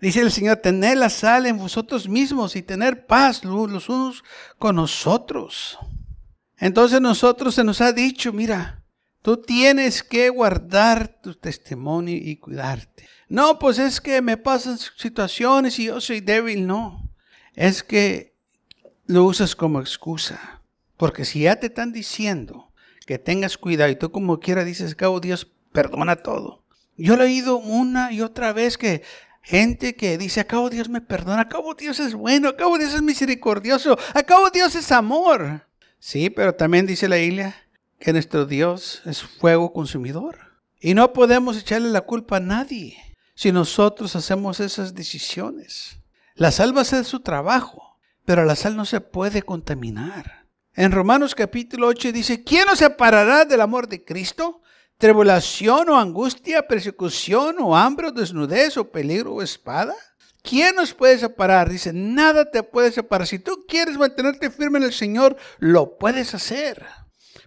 Dice 0.00 0.20
el 0.20 0.30
Señor, 0.30 0.58
tener 0.58 0.98
la 0.98 1.08
sal 1.08 1.46
en 1.46 1.58
vosotros 1.58 2.08
mismos 2.08 2.56
y 2.56 2.62
tener 2.62 3.06
paz 3.06 3.44
los 3.44 3.88
unos 3.88 4.24
con 4.58 4.76
nosotros. 4.76 5.78
Entonces 6.58 7.00
nosotros 7.00 7.54
se 7.54 7.64
nos 7.64 7.80
ha 7.80 7.92
dicho, 7.92 8.32
mira, 8.32 8.82
tú 9.22 9.36
tienes 9.38 10.02
que 10.02 10.28
guardar 10.28 11.20
tu 11.22 11.34
testimonio 11.34 12.16
y 12.16 12.36
cuidarte. 12.36 13.08
No, 13.28 13.58
pues 13.58 13.78
es 13.78 14.00
que 14.00 14.22
me 14.22 14.36
pasan 14.36 14.78
situaciones 14.78 15.78
y 15.78 15.84
yo 15.84 16.00
soy 16.00 16.20
débil, 16.20 16.66
no 16.66 17.06
es 17.56 17.82
que 17.82 18.36
lo 19.06 19.24
usas 19.24 19.56
como 19.56 19.80
excusa. 19.80 20.62
Porque 20.96 21.24
si 21.24 21.40
ya 21.40 21.56
te 21.56 21.66
están 21.66 21.92
diciendo 21.92 22.70
que 23.06 23.18
tengas 23.18 23.58
cuidado 23.58 23.90
y 23.90 23.96
tú 23.96 24.12
como 24.12 24.38
quiera 24.38 24.64
dices, 24.64 24.94
cabo 24.94 25.20
Dios 25.20 25.50
perdona 25.72 26.16
todo. 26.16 26.62
Yo 26.96 27.16
lo 27.16 27.24
he 27.24 27.26
oído 27.26 27.56
una 27.56 28.12
y 28.12 28.20
otra 28.20 28.52
vez 28.52 28.78
que 28.78 29.02
gente 29.46 29.94
que 29.94 30.18
dice, 30.18 30.40
acabo 30.40 30.68
Dios 30.68 30.88
me 30.88 31.00
perdona, 31.00 31.42
acabo 31.42 31.74
Dios 31.74 32.00
es 32.00 32.14
bueno, 32.14 32.48
acabo 32.48 32.78
Dios 32.78 32.94
es 32.94 33.02
misericordioso, 33.02 33.96
acabo 34.12 34.50
Dios 34.50 34.74
es 34.74 34.90
amor. 34.90 35.68
Sí, 36.00 36.30
pero 36.30 36.56
también 36.56 36.84
dice 36.84 37.08
la 37.08 37.16
Biblia 37.16 37.54
que 38.00 38.12
nuestro 38.12 38.44
Dios 38.44 39.02
es 39.06 39.22
fuego 39.22 39.72
consumidor. 39.72 40.38
Y 40.80 40.94
no 40.94 41.12
podemos 41.12 41.56
echarle 41.56 41.90
la 41.90 42.00
culpa 42.00 42.38
a 42.38 42.40
nadie 42.40 42.96
si 43.36 43.52
nosotros 43.52 44.16
hacemos 44.16 44.58
esas 44.58 44.94
decisiones. 44.94 46.00
La 46.34 46.50
sal 46.50 46.74
va 46.74 46.80
a 46.80 46.82
hacer 46.82 47.04
su 47.04 47.20
trabajo, 47.20 48.00
pero 48.24 48.44
la 48.44 48.56
sal 48.56 48.76
no 48.76 48.84
se 48.84 49.00
puede 49.00 49.42
contaminar. 49.42 50.46
En 50.74 50.90
Romanos 50.90 51.36
capítulo 51.36 51.86
8 51.86 52.10
dice, 52.10 52.42
¿quién 52.42 52.66
nos 52.66 52.80
separará 52.80 53.44
del 53.44 53.60
amor 53.60 53.88
de 53.88 54.04
Cristo? 54.04 54.60
¿Tribulación 54.98 55.88
o 55.90 55.98
angustia, 55.98 56.66
persecución 56.66 57.56
o 57.60 57.76
hambre 57.76 58.08
o 58.08 58.12
desnudez 58.12 58.76
o 58.76 58.90
peligro 58.90 59.34
o 59.34 59.42
espada? 59.42 59.94
¿Quién 60.42 60.76
nos 60.76 60.94
puede 60.94 61.18
separar? 61.18 61.68
Dice, 61.68 61.92
nada 61.92 62.50
te 62.50 62.62
puede 62.62 62.92
separar. 62.92 63.26
Si 63.26 63.38
tú 63.38 63.64
quieres 63.68 63.98
mantenerte 63.98 64.50
firme 64.50 64.78
en 64.78 64.84
el 64.84 64.92
Señor, 64.92 65.36
lo 65.58 65.98
puedes 65.98 66.34
hacer. 66.34 66.86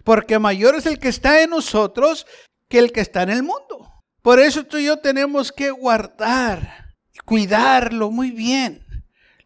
Porque 0.04 0.38
mayor 0.38 0.74
es 0.74 0.86
el 0.86 0.98
que 0.98 1.08
está 1.08 1.42
en 1.42 1.50
nosotros 1.50 2.26
que 2.68 2.78
el 2.78 2.92
que 2.92 3.00
está 3.00 3.22
en 3.22 3.30
el 3.30 3.42
mundo. 3.42 3.90
Por 4.22 4.38
eso 4.38 4.64
tú 4.64 4.76
y 4.76 4.84
yo 4.84 4.98
tenemos 4.98 5.50
que 5.50 5.70
guardar 5.70 6.90
cuidarlo 7.30 8.10
muy 8.10 8.32
bien, 8.32 8.84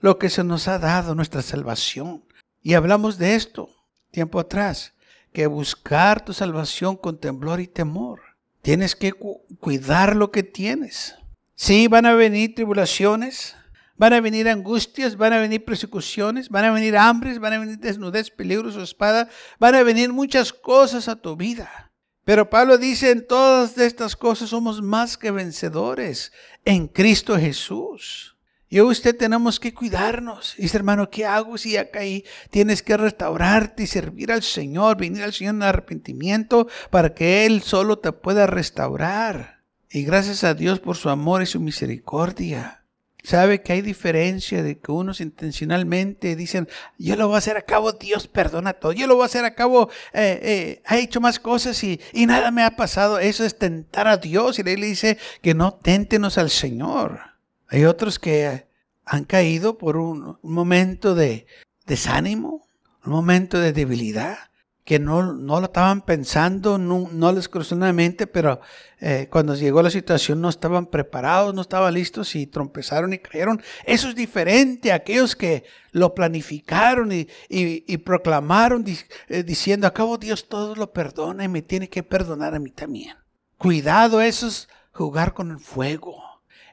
lo 0.00 0.18
que 0.18 0.30
se 0.30 0.42
nos 0.42 0.68
ha 0.68 0.78
dado, 0.78 1.14
nuestra 1.14 1.42
salvación. 1.42 2.25
Y 2.62 2.73
hablamos 2.73 3.18
de 3.18 3.34
esto 3.34 3.68
tiempo 4.11 4.40
atrás, 4.40 4.94
que 5.35 5.49
buscar 5.49 6.25
tu 6.25 6.33
salvación 6.33 6.97
con 6.97 7.19
temblor 7.19 7.61
y 7.61 7.67
temor. 7.67 8.21
Tienes 8.62 8.95
que 8.95 9.12
cuidar 9.12 10.15
lo 10.15 10.30
que 10.30 10.45
tienes. 10.45 11.17
Sí, 11.56 11.89
van 11.89 12.06
a 12.06 12.15
venir 12.15 12.54
tribulaciones, 12.54 13.56
van 13.97 14.13
a 14.13 14.21
venir 14.21 14.49
angustias, 14.49 15.17
van 15.17 15.32
a 15.32 15.41
venir 15.41 15.65
persecuciones, 15.65 16.49
van 16.49 16.67
a 16.67 16.71
venir 16.71 16.97
hambres, 16.97 17.41
van 17.41 17.52
a 17.52 17.58
venir 17.58 17.78
desnudez, 17.78 18.30
peligros 18.30 18.76
o 18.76 18.82
espada, 18.82 19.28
van 19.58 19.75
a 19.75 19.82
venir 19.82 20.13
muchas 20.13 20.52
cosas 20.52 21.08
a 21.08 21.17
tu 21.17 21.35
vida. 21.35 21.93
Pero 22.25 22.49
Pablo 22.49 22.78
dice, 22.78 23.11
en 23.11 23.26
todas 23.26 23.76
estas 23.76 24.15
cosas 24.15 24.50
somos 24.50 24.80
más 24.82 25.19
que 25.19 25.32
vencedores 25.32 26.32
en 26.65 26.87
Cristo 26.87 27.37
Jesús. 27.37 28.33
Y 28.69 28.81
usted 28.81 29.17
tenemos 29.17 29.61
que 29.61 29.75
cuidarnos. 29.75 30.55
Dice, 30.59 30.77
hermano, 30.77 31.11
¿qué 31.11 31.27
hago 31.27 31.59
si 31.59 31.73
ya 31.73 31.91
caí? 31.91 32.25
Tienes 32.50 32.83
que 32.83 32.97
restaurarte 32.97 33.85
y 33.85 33.87
servir 33.87 34.33
al 34.33 34.43
Señor, 34.43 34.97
venir 34.97 35.23
al 35.23 35.33
Señor 35.33 35.55
en 35.55 35.63
arrepentimiento 35.63 36.67
para 36.91 37.15
que 37.15 37.47
Él 37.47 37.63
solo 37.63 37.99
te 37.99 38.13
pueda 38.13 38.47
restaurar. 38.47 39.63
Y 39.91 40.03
gracias 40.03 40.43
a 40.43 40.55
Dios 40.55 40.81
por 40.81 40.97
su 40.97 41.09
amor 41.09 41.43
y 41.43 41.47
su 41.47 41.61
misericordia. 41.61 42.85
Sabe 43.23 43.63
que 43.63 43.73
hay 43.73 43.81
diferencia 43.81 44.63
de 44.63 44.79
que 44.79 44.93
unos 44.93 45.23
intencionalmente 45.23 46.37
dicen, 46.37 46.69
yo 46.99 47.17
lo 47.17 47.29
voy 47.29 47.37
a 47.37 47.39
hacer 47.39 47.57
a 47.57 47.63
cabo, 47.63 47.93
Dios 47.93 48.27
perdona 48.29 48.75
todo, 48.75 48.93
yo 48.93 49.07
lo 49.07 49.15
voy 49.15 49.23
a 49.23 49.27
hacer 49.27 49.47
a 49.47 49.55
cabo, 49.55 49.89
eh, 50.13 50.41
eh, 50.43 50.83
ha 50.85 50.99
hecho 50.99 51.23
más 51.23 51.39
cosas 51.39 51.83
y, 51.85 51.99
y, 52.13 52.27
nada 52.27 52.50
me 52.50 52.63
ha 52.65 52.77
pasado. 52.77 53.19
Eso 53.19 53.45
es 53.45 53.57
tentar 53.57 54.09
a 54.09 54.19
Dios 54.19 54.59
y 54.59 54.63
le 54.63 54.75
dice 54.75 55.17
que 55.41 55.55
no 55.55 55.73
téntenos 55.73 56.37
al 56.37 56.50
Señor. 56.50 57.33
Hay 57.69 57.85
otros 57.85 58.19
que 58.19 58.67
han 59.05 59.25
caído 59.25 59.79
por 59.79 59.97
un, 59.97 60.39
momento 60.43 61.15
de 61.15 61.47
desánimo, 61.87 62.67
un 63.05 63.13
momento 63.13 63.59
de 63.59 63.73
debilidad 63.73 64.39
que 64.85 64.99
no, 64.99 65.33
no 65.33 65.61
lo 65.61 65.67
estaban 65.67 66.03
pensando, 66.03 66.77
no, 66.77 67.09
no 67.11 67.33
les 67.33 67.49
cruzó 67.49 67.75
la 67.75 67.93
mente, 67.95 68.27
pero 68.27 68.61
eh, 69.00 69.29
cuando 69.31 69.55
llegó 69.55 69.81
la 69.81 69.89
situación 69.89 70.43
no 70.43 70.50
estaban 70.50 70.87
preparados, 70.87 71.55
no 71.55 71.63
estaban 71.63 71.95
listos 71.95 72.37
y 72.37 72.47
trompezaron 72.47 73.15
y 73.15 73.19
cayeron. 73.19 73.63
Eso 73.87 74.11
es 74.11 74.15
diferente 74.15 74.93
a 74.93 74.97
aquellos 74.97 75.35
que 75.37 75.65
lo 75.93 76.15
planificaron 76.15 77.13
y, 77.13 77.29
y, 77.49 77.97
proclamaron 77.99 78.85
eh, 79.29 79.43
diciendo, 79.43 79.87
acabo 79.87 80.19
Dios 80.19 80.49
todo 80.49 80.75
lo 80.75 80.93
perdona 80.93 81.45
y 81.45 81.49
me 81.49 81.63
tiene 81.63 81.89
que 81.89 82.03
perdonar 82.03 82.55
a 82.55 82.59
mí 82.59 82.71
también. 82.71 83.17
Cuidado, 83.57 84.21
eso 84.21 84.49
es 84.49 84.69
jugar 84.93 85.33
con 85.33 85.50
el 85.50 85.61
fuego, 85.61 86.23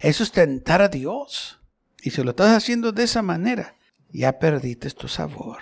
es 0.02 0.32
tentar 0.32 0.82
a 0.82 0.88
Dios. 0.88 1.60
Y 2.02 2.12
si 2.12 2.24
lo 2.24 2.32
estás 2.32 2.56
haciendo 2.58 2.92
de 2.92 3.04
esa 3.04 3.22
manera, 3.22 3.76
ya 4.10 4.40
perdiste 4.40 4.90
tu 4.92 5.08
sabor. 5.08 5.60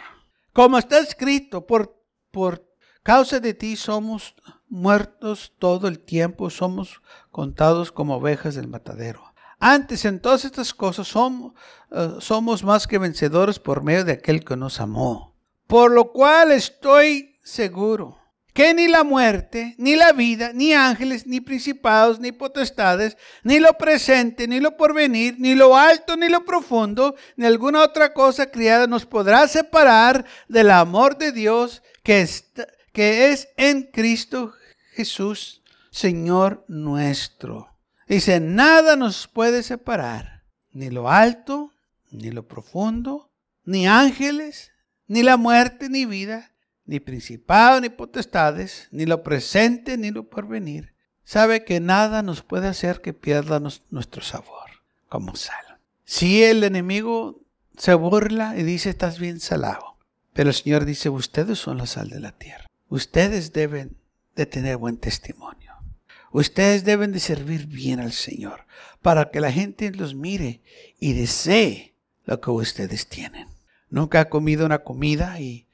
Como 0.53 0.77
está 0.77 0.99
escrito, 0.99 1.65
por 1.67 1.99
por 2.31 2.67
causa 3.03 3.39
de 3.39 3.53
ti 3.53 3.75
somos 3.75 4.35
muertos 4.67 5.53
todo 5.57 5.87
el 5.87 5.99
tiempo, 5.99 6.49
somos 6.49 7.01
contados 7.31 7.91
como 7.91 8.15
ovejas 8.15 8.55
del 8.55 8.67
matadero. 8.67 9.23
Antes 9.59 10.05
en 10.05 10.21
todas 10.21 10.45
estas 10.45 10.73
cosas 10.73 11.07
somos, 11.07 11.53
eh, 11.91 12.15
somos 12.19 12.63
más 12.63 12.87
que 12.87 12.97
vencedores 12.97 13.59
por 13.59 13.83
medio 13.83 14.05
de 14.05 14.13
aquel 14.13 14.45
que 14.45 14.55
nos 14.55 14.79
amó. 14.79 15.35
Por 15.67 15.91
lo 15.91 16.11
cual 16.11 16.51
estoy 16.51 17.39
seguro 17.43 18.18
que 18.59 18.73
ni 18.73 18.89
la 18.89 19.05
muerte, 19.05 19.73
ni 19.77 19.95
la 19.95 20.11
vida, 20.11 20.51
ni 20.53 20.73
ángeles, 20.73 21.25
ni 21.25 21.39
principados, 21.39 22.19
ni 22.19 22.33
potestades, 22.33 23.15
ni 23.41 23.57
lo 23.57 23.71
presente, 23.77 24.49
ni 24.49 24.59
lo 24.59 24.75
porvenir, 24.75 25.35
ni 25.39 25.55
lo 25.55 25.77
alto, 25.77 26.17
ni 26.17 26.27
lo 26.27 26.43
profundo, 26.43 27.15
ni 27.37 27.45
alguna 27.45 27.81
otra 27.81 28.13
cosa 28.13 28.51
criada 28.51 28.85
nos 28.85 29.05
podrá 29.05 29.47
separar 29.47 30.25
del 30.49 30.71
amor 30.71 31.17
de 31.17 31.31
Dios 31.31 31.81
que, 32.03 32.27
que 32.91 33.31
es 33.31 33.47
en 33.55 33.83
Cristo 33.83 34.51
Jesús, 34.91 35.63
Señor 35.89 36.65
nuestro. 36.67 37.79
Dice, 38.09 38.41
nada 38.41 38.97
nos 38.97 39.29
puede 39.29 39.63
separar, 39.63 40.43
ni 40.71 40.89
lo 40.89 41.09
alto, 41.09 41.71
ni 42.11 42.29
lo 42.29 42.45
profundo, 42.45 43.31
ni 43.63 43.87
ángeles, 43.87 44.73
ni 45.07 45.23
la 45.23 45.37
muerte, 45.37 45.87
ni 45.87 46.05
vida, 46.05 46.51
ni 46.89 46.99
principado, 46.99 47.79
ni 47.79 47.89
potestades, 47.89 48.87
ni 48.89 49.05
lo 49.05 49.21
presente, 49.21 49.95
ni 49.95 50.09
lo 50.09 50.27
porvenir. 50.27 50.95
Sabe 51.23 51.63
que 51.63 51.79
nada 51.79 52.23
nos 52.23 52.41
puede 52.41 52.67
hacer 52.67 52.99
que 52.99 53.13
pierda 53.13 53.61
nuestro 53.91 54.23
sabor 54.23 54.71
como 55.07 55.35
sal. 55.35 55.77
Si 56.03 56.43
el 56.43 56.63
enemigo 56.63 57.41
se 57.77 57.93
burla 57.93 58.57
y 58.57 58.63
dice, 58.63 58.89
estás 58.89 59.19
bien 59.19 59.39
salado, 59.39 59.97
pero 60.33 60.49
el 60.49 60.55
Señor 60.55 60.85
dice, 60.85 61.09
ustedes 61.09 61.59
son 61.59 61.77
la 61.77 61.85
sal 61.85 62.09
de 62.09 62.21
la 62.21 62.31
tierra. 62.31 62.65
Ustedes 62.87 63.53
deben 63.53 63.95
de 64.35 64.47
tener 64.47 64.77
buen 64.77 64.97
testimonio. 64.97 65.75
Ustedes 66.31 66.85
deben 66.85 67.11
de 67.11 67.19
servir 67.19 67.67
bien 67.67 67.99
al 67.99 68.13
Señor 68.13 68.65
para 69.03 69.29
que 69.29 69.41
la 69.41 69.51
gente 69.51 69.91
los 69.91 70.15
mire 70.15 70.63
y 70.99 71.13
desee 71.13 71.93
lo 72.25 72.41
que 72.41 72.49
ustedes 72.49 73.07
tienen. 73.07 73.47
Nunca 73.91 74.21
ha 74.21 74.29
comido 74.29 74.65
una 74.65 74.79
comida 74.79 75.39
y, 75.39 75.67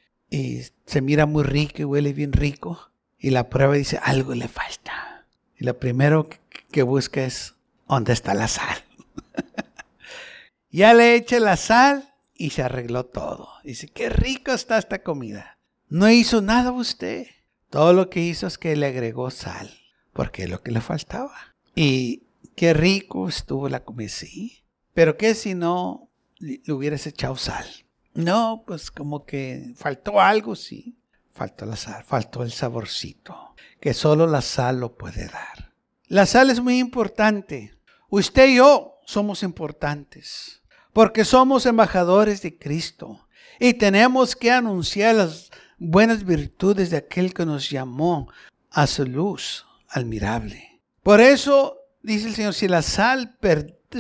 se 0.86 1.02
mira 1.02 1.26
muy 1.26 1.44
rico 1.44 1.82
y 1.82 1.86
huele 1.86 2.14
bien 2.14 2.34
rico 2.34 2.92
y 3.20 3.32
la 3.32 3.50
prueba 3.50 3.74
dice 3.74 4.00
algo 4.02 4.36
le 4.36 4.48
falta. 4.48 5.26
Y 5.58 5.66
lo 5.66 5.80
primero 5.80 6.30
que 6.72 6.84
busca 6.84 7.24
es 7.24 7.56
dónde 7.88 8.14
está 8.14 8.34
la 8.34 8.48
sal. 8.48 8.84
ya 10.70 10.94
le 10.94 11.16
eche 11.16 11.40
la 11.40 11.58
sal 11.58 12.14
y 12.36 12.52
se 12.52 12.64
arregló 12.64 13.06
todo. 13.06 13.50
Dice, 13.64 13.88
qué 13.88 14.10
rico 14.10 14.52
está 14.52 14.78
esta 14.78 15.00
comida. 15.00 15.58
No 15.90 16.10
hizo 16.10 16.42
nada 16.42 16.72
usted. 16.72 17.28
Todo 17.70 17.94
lo 17.94 18.10
que 18.10 18.22
hizo 18.22 18.48
es 18.48 18.58
que 18.58 18.76
le 18.76 18.88
agregó 18.88 19.32
sal, 19.32 19.72
porque 20.14 20.44
es 20.44 20.50
lo 20.50 20.62
que 20.62 20.72
le 20.72 20.82
faltaba. 20.82 21.56
Y 21.76 22.24
qué 22.56 22.74
rico 22.74 23.28
estuvo 23.28 23.70
la 23.70 23.84
comida, 23.84 24.10
sí. 24.10 24.64
Pero 24.94 25.18
qué 25.18 25.36
si 25.36 25.56
no 25.56 26.10
le 26.38 26.62
hubieras 26.72 27.08
echado 27.08 27.36
sal. 27.36 27.66
No, 28.16 28.64
pues 28.66 28.92
como 28.92 29.26
que 29.26 29.74
faltó 29.76 30.20
algo, 30.20 30.56
sí. 30.56 30.98
Faltó 31.34 31.66
la 31.66 31.76
sal, 31.76 32.04
faltó 32.06 32.44
el 32.44 32.52
saborcito, 32.52 33.54
que 33.82 33.94
solo 33.94 34.26
la 34.26 34.42
sal 34.42 34.80
lo 34.80 34.96
puede 34.96 35.28
dar. 35.28 35.74
La 36.08 36.26
sal 36.26 36.50
es 36.50 36.62
muy 36.62 36.80
importante. 36.80 37.78
Usted 38.10 38.48
y 38.48 38.56
yo 38.56 39.00
somos 39.06 39.44
importantes, 39.44 40.62
porque 40.94 41.26
somos 41.26 41.66
embajadores 41.66 42.42
de 42.42 42.58
Cristo 42.58 43.28
y 43.60 43.74
tenemos 43.74 44.36
que 44.36 44.50
anunciar 44.50 45.16
las 45.16 45.52
buenas 45.78 46.24
virtudes 46.24 46.92
de 46.92 46.98
aquel 46.98 47.34
que 47.34 47.46
nos 47.46 47.70
llamó 47.70 48.32
a 48.72 48.88
su 48.88 49.06
luz 49.06 49.66
admirable. 49.90 50.82
Por 51.04 51.20
eso, 51.20 51.78
dice 52.02 52.30
el 52.30 52.36
Señor, 52.36 52.54
si 52.54 52.70
la 52.70 52.82
sal 52.82 53.38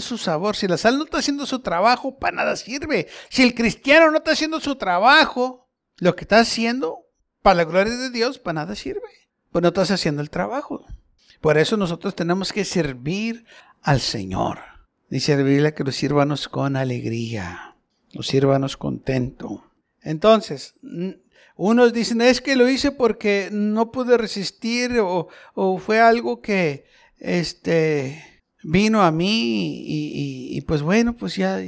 su 0.01 0.17
sabor, 0.17 0.55
si 0.55 0.67
la 0.67 0.77
sal 0.77 0.97
no 0.97 1.05
está 1.05 1.19
haciendo 1.19 1.45
su 1.45 1.59
trabajo, 1.59 2.17
para 2.17 2.37
nada 2.37 2.55
sirve. 2.55 3.07
Si 3.29 3.43
el 3.43 3.53
cristiano 3.53 4.11
no 4.11 4.17
está 4.17 4.31
haciendo 4.31 4.59
su 4.59 4.75
trabajo, 4.75 5.67
lo 5.97 6.15
que 6.15 6.23
está 6.23 6.39
haciendo, 6.39 6.99
para 7.41 7.55
la 7.55 7.65
gloria 7.65 7.95
de 7.95 8.09
Dios, 8.09 8.39
para 8.39 8.61
nada 8.61 8.75
sirve. 8.75 9.01
Pues 9.51 9.61
no 9.61 9.69
estás 9.69 9.91
haciendo 9.91 10.21
el 10.21 10.29
trabajo. 10.29 10.85
Por 11.41 11.57
eso 11.57 11.77
nosotros 11.77 12.15
tenemos 12.15 12.51
que 12.51 12.65
servir 12.65 13.45
al 13.81 14.01
Señor. 14.01 14.59
La 15.09 15.35
Biblia 15.35 15.73
que 15.73 15.83
los 15.83 15.95
sírvanos 15.95 16.47
con 16.49 16.75
alegría, 16.75 17.75
los 18.11 18.27
sírvanos 18.27 18.75
contento. 18.75 19.71
Entonces, 20.01 20.73
unos 21.55 21.93
dicen, 21.93 22.21
es 22.21 22.41
que 22.41 22.55
lo 22.55 22.67
hice 22.67 22.91
porque 22.91 23.49
no 23.51 23.91
pude 23.91 24.17
resistir 24.17 24.99
o, 24.99 25.29
fue 25.79 26.01
algo 26.01 26.41
que 26.41 26.85
este, 27.17 28.34
vino 28.65 29.03
a 29.03 29.11
mí 29.11 29.83
y, 29.85 30.61
pues 30.61 30.81
bueno, 30.81 31.15
pues 31.15 31.35
ya, 31.35 31.59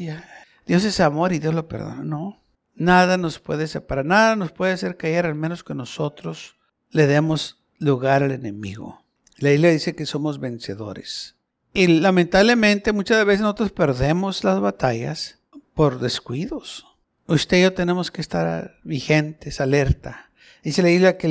Dios 0.66 0.84
es 0.84 1.00
amor 1.00 1.32
y 1.32 1.40
Dios 1.40 1.54
lo 1.54 1.68
perdona. 1.68 2.04
No, 2.04 2.42
nada 2.76 3.18
nos 3.18 3.40
puede 3.40 3.68
separar, 3.68 4.06
nada 4.06 4.36
nos 4.36 4.52
puede 4.52 4.74
hacer 4.74 4.98
caer 4.98 5.26
al 5.26 5.36
menos 5.36 5.64
que 5.64 5.74
nosotros 5.74 6.56
le 6.90 7.08
demos 7.08 7.64
lugar 7.80 8.24
al 8.24 8.32
enemigo. 8.32 9.04
La 9.38 9.52
Biblia 9.52 9.70
dice 9.70 9.96
que 9.96 10.06
somos 10.06 10.40
vencedores. 10.40 11.36
Y 11.74 11.88
lamentablemente 11.88 12.92
muchas 12.92 13.24
veces 13.26 13.42
nosotros 13.42 13.72
perdemos 13.72 14.44
las 14.44 14.60
batallas 14.60 15.40
por 15.76 16.00
descuidos. 16.00 16.88
Usted 17.28 17.58
y 17.58 17.62
yo 17.62 17.74
tenemos 17.74 18.10
que 18.10 18.22
estar 18.22 18.78
vigentes, 18.84 19.62
alerta. 19.62 20.32
Dice 20.64 20.82
la 20.82 20.88
Biblia 20.88 21.18
que 21.18 21.28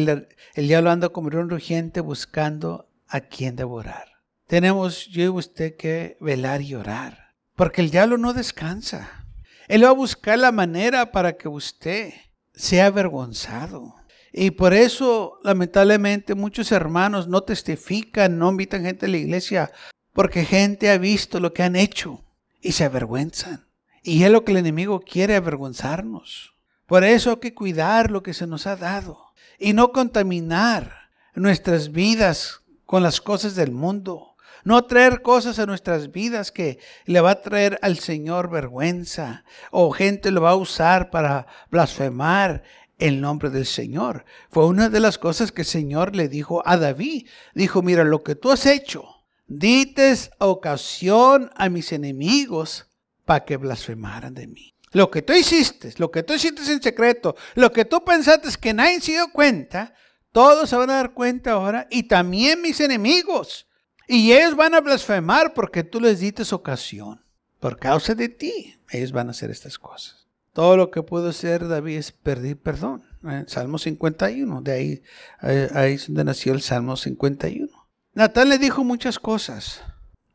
el, 0.55 0.69
diablo 0.69 0.91
anda 0.91 1.09
como 1.09 1.29
un 1.29 1.51
rugiente 1.51 2.01
buscando 2.01 2.89
a 3.09 3.21
quien 3.21 3.57
devorar. 3.57 4.16
Tenemos 4.47 5.07
yo 5.07 5.25
y 5.25 5.29
usted 5.29 5.77
que 5.77 6.17
velar 6.21 6.63
y 6.63 6.75
orar. 6.75 7.35
Porque 7.55 7.81
el 7.81 7.91
diablo 7.91 8.19
no 8.19 8.33
descansa. 8.33 9.27
Él 9.69 9.85
va 9.85 9.89
a 9.89 9.93
buscar 9.93 10.39
la 10.39 10.53
manera 10.53 11.11
para 11.11 11.37
que 11.37 11.49
usted 11.49 12.13
sea 12.55 12.87
avergonzado. 12.87 13.95
Y 14.33 14.51
por 14.51 14.75
eso, 14.75 15.39
lamentablemente, 15.43 16.35
muchos 16.35 16.71
hermanos 16.71 17.27
no 17.27 17.43
testifican, 17.43 18.39
no 18.39 18.51
invitan 18.51 18.85
gente 18.85 19.07
a 19.07 19.09
la 19.09 19.17
iglesia, 19.17 19.73
porque 20.13 20.45
gente 20.45 20.91
ha 20.91 20.99
visto 20.99 21.41
lo 21.41 21.53
que 21.53 21.63
han 21.63 21.75
hecho 21.75 22.23
y 22.61 22.73
se 22.73 22.85
avergüenzan. 22.85 23.67
Y 24.03 24.23
es 24.23 24.31
lo 24.31 24.45
que 24.45 24.53
el 24.53 24.59
enemigo 24.59 25.01
quiere, 25.01 25.35
avergonzarnos. 25.35 26.55
Por 26.87 27.03
eso 27.03 27.31
hay 27.31 27.37
que 27.39 27.55
cuidar 27.55 28.11
lo 28.11 28.23
que 28.23 28.35
se 28.35 28.47
nos 28.47 28.67
ha 28.67 28.77
dado 28.77 29.19
y 29.59 29.73
no 29.73 29.91
contaminar 29.91 31.11
nuestras 31.35 31.91
vidas 31.91 32.61
con 32.85 33.03
las 33.03 33.21
cosas 33.21 33.57
del 33.57 33.73
mundo. 33.73 34.36
No 34.67 34.85
traer 34.85 35.23
cosas 35.23 35.61
a 35.61 35.67
nuestras 35.67 36.11
vidas 36.11 36.51
que 36.51 36.81
le 37.05 37.21
va 37.21 37.31
a 37.31 37.41
traer 37.41 37.79
al 37.83 38.01
Señor 38.01 38.51
vergüenza 38.51 39.45
o 39.71 39.93
gente 39.93 40.33
lo 40.33 40.41
va 40.41 40.51
a 40.51 40.57
usar 40.57 41.11
para 41.11 41.47
blasfemar 41.71 42.65
el 42.99 43.21
nombre 43.21 43.51
del 43.51 43.65
Señor. 43.65 44.25
Fue 44.51 44.67
una 44.67 44.89
de 44.89 44.99
las 44.99 45.19
cosas 45.19 45.53
que 45.53 45.63
el 45.63 45.69
Señor 45.69 46.17
le 46.17 46.27
dijo 46.29 46.65
a 46.67 46.79
David. 46.79 47.29
Dijo, 47.55 47.81
mira, 47.81 48.03
lo 48.03 48.25
que 48.25 48.35
tú 48.35 48.51
has 48.51 48.67
hecho, 48.67 49.05
dites 49.47 50.33
ocasión 50.39 51.53
a 51.55 51.69
mis 51.69 51.93
enemigos 51.93 52.89
para 53.25 53.45
que 53.45 53.59
blasfemaran 53.59 54.35
de 54.35 54.49
mí. 54.49 54.75
Lo 54.91 55.13
que 55.13 55.23
tú 55.23 55.33
hiciste, 55.33 55.95
lo 55.99 56.11
que 56.11 56.25
tú 56.25 56.35
hiciste 56.35 56.63
en 56.73 56.83
secreto, 56.83 57.37
lo 57.55 57.71
que 57.71 57.85
tú 57.85 58.05
pensaste 58.05 58.49
que 58.61 58.75
nadie 58.75 59.01
se 59.01 59.13
dio 59.13 59.31
cuenta, 59.31 59.95
todos 60.33 60.69
se 60.69 60.75
van 60.75 60.91
a 60.91 60.97
dar 60.97 61.15
cuenta 61.15 61.53
ahora 61.53 61.87
y 61.89 62.09
también 62.09 62.61
mis 62.61 62.81
enemigos. 62.81 63.69
Y 64.07 64.33
ellos 64.33 64.55
van 64.55 64.75
a 64.75 64.81
blasfemar 64.81 65.55
porque 65.55 65.85
tú 65.85 66.01
les 66.01 66.21
dices 66.21 66.53
ocasión. 66.53 67.23
Por 67.61 67.79
causa 67.79 68.15
de 68.15 68.29
ti, 68.29 68.79
ellos 68.91 69.13
van 69.13 69.29
a 69.29 69.31
hacer 69.33 69.51
estas 69.51 69.79
cosas. 69.79 70.27
Todo 70.53 70.77
lo 70.77 70.91
que 70.91 71.03
pudo 71.03 71.29
hacer 71.29 71.69
David 71.69 71.99
es 71.99 72.13
pedir 72.13 72.57
perdón. 72.59 73.03
¿eh? 73.29 73.45
Salmo 73.47 73.79
51, 73.79 74.63
de 74.63 74.73
ahí, 74.73 75.03
ahí 75.41 75.95
es 75.95 76.07
donde 76.07 76.25
nació 76.25 76.55
el 76.55 76.63
Salmo 76.63 76.97
51. 76.97 77.69
Natán 78.15 78.49
le 78.49 78.59
dijo 78.59 78.83
muchas 78.85 79.19
cosas 79.19 79.83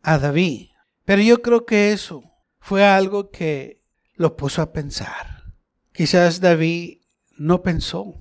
a 0.03 0.19
David, 0.19 0.69
pero 1.05 1.21
yo 1.21 1.41
creo 1.41 1.65
que 1.65 1.91
eso 1.91 2.23
fue 2.59 2.85
algo 2.85 3.31
que 3.31 3.81
lo 4.13 4.37
puso 4.37 4.61
a 4.61 4.71
pensar. 4.71 5.45
Quizás 5.91 6.39
David 6.41 6.99
no 7.37 7.63
pensó 7.63 8.13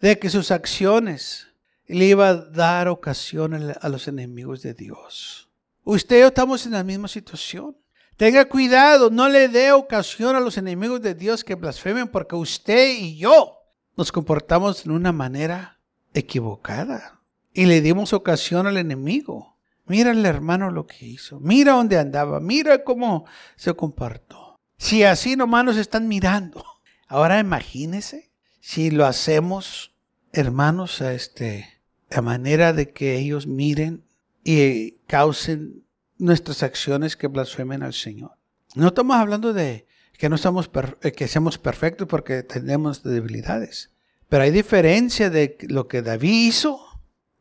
de 0.00 0.18
que 0.18 0.30
sus 0.30 0.52
acciones 0.52 1.47
le 1.88 2.04
iba 2.04 2.28
a 2.28 2.34
dar 2.34 2.88
ocasión 2.88 3.54
a 3.54 3.88
los 3.88 4.08
enemigos 4.08 4.62
de 4.62 4.74
Dios. 4.74 5.48
Usted 5.84 6.18
y 6.18 6.20
yo 6.20 6.26
estamos 6.28 6.66
en 6.66 6.72
la 6.72 6.84
misma 6.84 7.08
situación. 7.08 7.76
Tenga 8.16 8.44
cuidado, 8.46 9.10
no 9.10 9.28
le 9.28 9.48
dé 9.48 9.72
ocasión 9.72 10.36
a 10.36 10.40
los 10.40 10.58
enemigos 10.58 11.00
de 11.00 11.14
Dios 11.14 11.44
que 11.44 11.54
blasfemen 11.54 12.08
porque 12.08 12.36
usted 12.36 12.94
y 12.98 13.16
yo 13.16 13.58
nos 13.96 14.12
comportamos 14.12 14.84
de 14.84 14.90
una 14.90 15.12
manera 15.12 15.78
equivocada 16.12 17.20
y 17.54 17.66
le 17.66 17.80
dimos 17.80 18.12
ocasión 18.12 18.66
al 18.66 18.76
enemigo. 18.76 19.56
Mira 19.86 20.10
el 20.10 20.26
hermano 20.26 20.70
lo 20.70 20.86
que 20.86 21.06
hizo, 21.06 21.40
mira 21.40 21.72
dónde 21.72 21.98
andaba, 21.98 22.40
mira 22.40 22.84
cómo 22.84 23.24
se 23.56 23.72
comportó. 23.74 24.56
Si 24.76 25.04
así 25.04 25.34
nomás 25.36 25.64
nos 25.64 25.76
están 25.76 26.06
mirando. 26.06 26.64
Ahora 27.06 27.38
imagínese 27.38 28.30
si 28.60 28.90
lo 28.90 29.06
hacemos, 29.06 29.94
hermanos, 30.32 31.00
a 31.00 31.14
este, 31.14 31.77
a 32.10 32.22
manera 32.22 32.72
de 32.72 32.90
que 32.92 33.16
ellos 33.16 33.46
miren 33.46 34.04
y 34.44 34.92
causen 35.06 35.84
nuestras 36.18 36.62
acciones 36.62 37.16
que 37.16 37.28
blasfemen 37.28 37.82
al 37.82 37.94
Señor. 37.94 38.32
No 38.74 38.88
estamos 38.88 39.16
hablando 39.16 39.52
de 39.52 39.86
que 40.18 40.28
no 40.28 40.36
eh, 40.36 41.12
que 41.12 41.28
seamos 41.28 41.58
perfectos 41.58 42.08
porque 42.08 42.42
tenemos 42.42 43.02
debilidades. 43.02 43.90
Pero 44.28 44.42
hay 44.42 44.50
diferencia 44.50 45.30
de 45.30 45.56
lo 45.68 45.88
que 45.88 46.02
David 46.02 46.48
hizo 46.48 46.80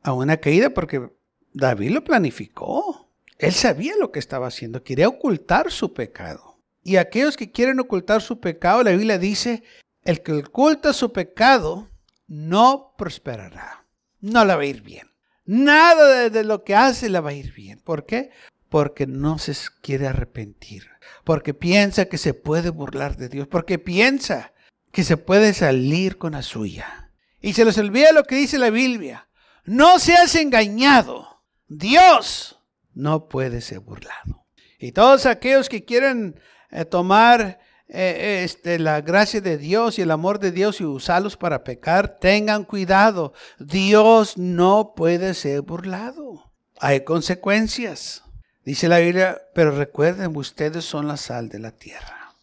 a 0.03 0.13
una 0.13 0.37
caída 0.37 0.69
porque 0.69 1.09
David 1.53 1.91
lo 1.91 2.03
planificó. 2.03 3.09
Él 3.39 3.51
sabía 3.51 3.95
lo 3.99 4.11
que 4.11 4.19
estaba 4.19 4.47
haciendo, 4.47 4.83
quería 4.83 5.07
ocultar 5.07 5.71
su 5.71 5.93
pecado. 5.93 6.59
Y 6.83 6.95
aquellos 6.95 7.35
que 7.35 7.51
quieren 7.51 7.79
ocultar 7.79 8.21
su 8.21 8.39
pecado, 8.39 8.83
la 8.83 8.91
Biblia 8.91 9.17
dice, 9.17 9.63
el 10.03 10.21
que 10.21 10.31
oculta 10.31 10.93
su 10.93 11.11
pecado 11.11 11.89
no 12.27 12.93
prosperará. 12.97 13.76
No 14.19 14.45
le 14.45 14.55
va 14.55 14.61
a 14.61 14.65
ir 14.65 14.81
bien. 14.81 15.07
Nada 15.45 16.29
de, 16.29 16.43
lo 16.43 16.63
que 16.63 16.75
hace 16.75 17.09
le 17.09 17.19
va 17.19 17.29
a 17.29 17.33
ir 17.33 17.53
bien. 17.53 17.79
¿Por 17.79 18.05
qué? 18.05 18.31
porque 18.69 19.07
no 19.07 19.37
se 19.37 19.55
quiere 19.81 20.07
arrepentir, 20.07 20.89
porque 21.23 21.53
piensa 21.53 22.05
que 22.05 22.17
se 22.17 22.33
puede 22.33 22.69
burlar 22.69 23.17
de 23.17 23.29
Dios, 23.29 23.47
porque 23.47 23.79
piensa 23.79 24.53
que 24.91 25.03
se 25.03 25.17
puede 25.17 25.53
salir 25.53 26.17
con 26.17 26.33
la 26.33 26.41
suya. 26.41 27.11
Y 27.39 27.53
se 27.53 27.65
les 27.65 27.77
olvida 27.77 28.11
lo 28.11 28.23
que 28.23 28.35
dice 28.35 28.57
la 28.57 28.69
Biblia. 28.69 29.29
No 29.63 29.99
seas 29.99 30.35
engañado. 30.35 31.43
Dios 31.67 32.59
no 32.93 33.27
puede 33.27 33.61
ser 33.61 33.79
burlado. 33.79 34.45
Y 34.79 34.91
todos 34.91 35.25
aquellos 35.25 35.69
que 35.69 35.85
quieren 35.85 36.39
eh, 36.71 36.85
tomar 36.85 37.59
eh, 37.89 38.41
este, 38.43 38.79
la 38.79 38.99
gracia 38.99 39.39
de 39.39 39.57
Dios 39.57 39.97
y 39.97 40.01
el 40.01 40.11
amor 40.11 40.39
de 40.39 40.51
Dios 40.51 40.81
y 40.81 40.85
usarlos 40.85 41.37
para 41.37 41.63
pecar, 41.63 42.19
tengan 42.19 42.65
cuidado. 42.65 43.33
Dios 43.59 44.37
no 44.37 44.93
puede 44.95 45.33
ser 45.33 45.61
burlado. 45.61 46.51
Hay 46.79 47.01
consecuencias. 47.01 48.23
Dice 48.65 48.89
la 48.89 48.99
Biblia, 48.99 49.41
pero 49.53 49.71
recuerden, 49.71 50.35
ustedes 50.35 50.83
son 50.83 51.07
la 51.07 51.15
sal 51.15 51.47
de 51.47 51.59
la 51.59 51.71
tierra. 51.71 52.33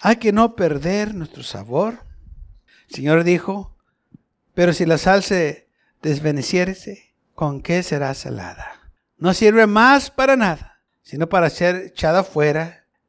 Hay 0.00 0.16
que 0.16 0.32
no 0.32 0.56
perder 0.56 1.14
nuestro 1.14 1.42
sabor. 1.42 2.04
El 2.88 2.96
Señor 2.96 3.24
dijo, 3.24 3.76
pero 4.54 4.72
si 4.72 4.86
la 4.86 4.96
sal 4.96 5.22
se 5.22 5.68
desvaneciere, 6.00 6.76
¿con 7.34 7.60
qué 7.60 7.82
será 7.82 8.14
salada? 8.14 8.90
No 9.18 9.34
sirve 9.34 9.66
más 9.66 10.10
para 10.10 10.36
nada, 10.36 10.80
sino 11.02 11.28
para 11.28 11.50
ser 11.50 11.76
echada 11.76 12.24
fuera 12.24 12.86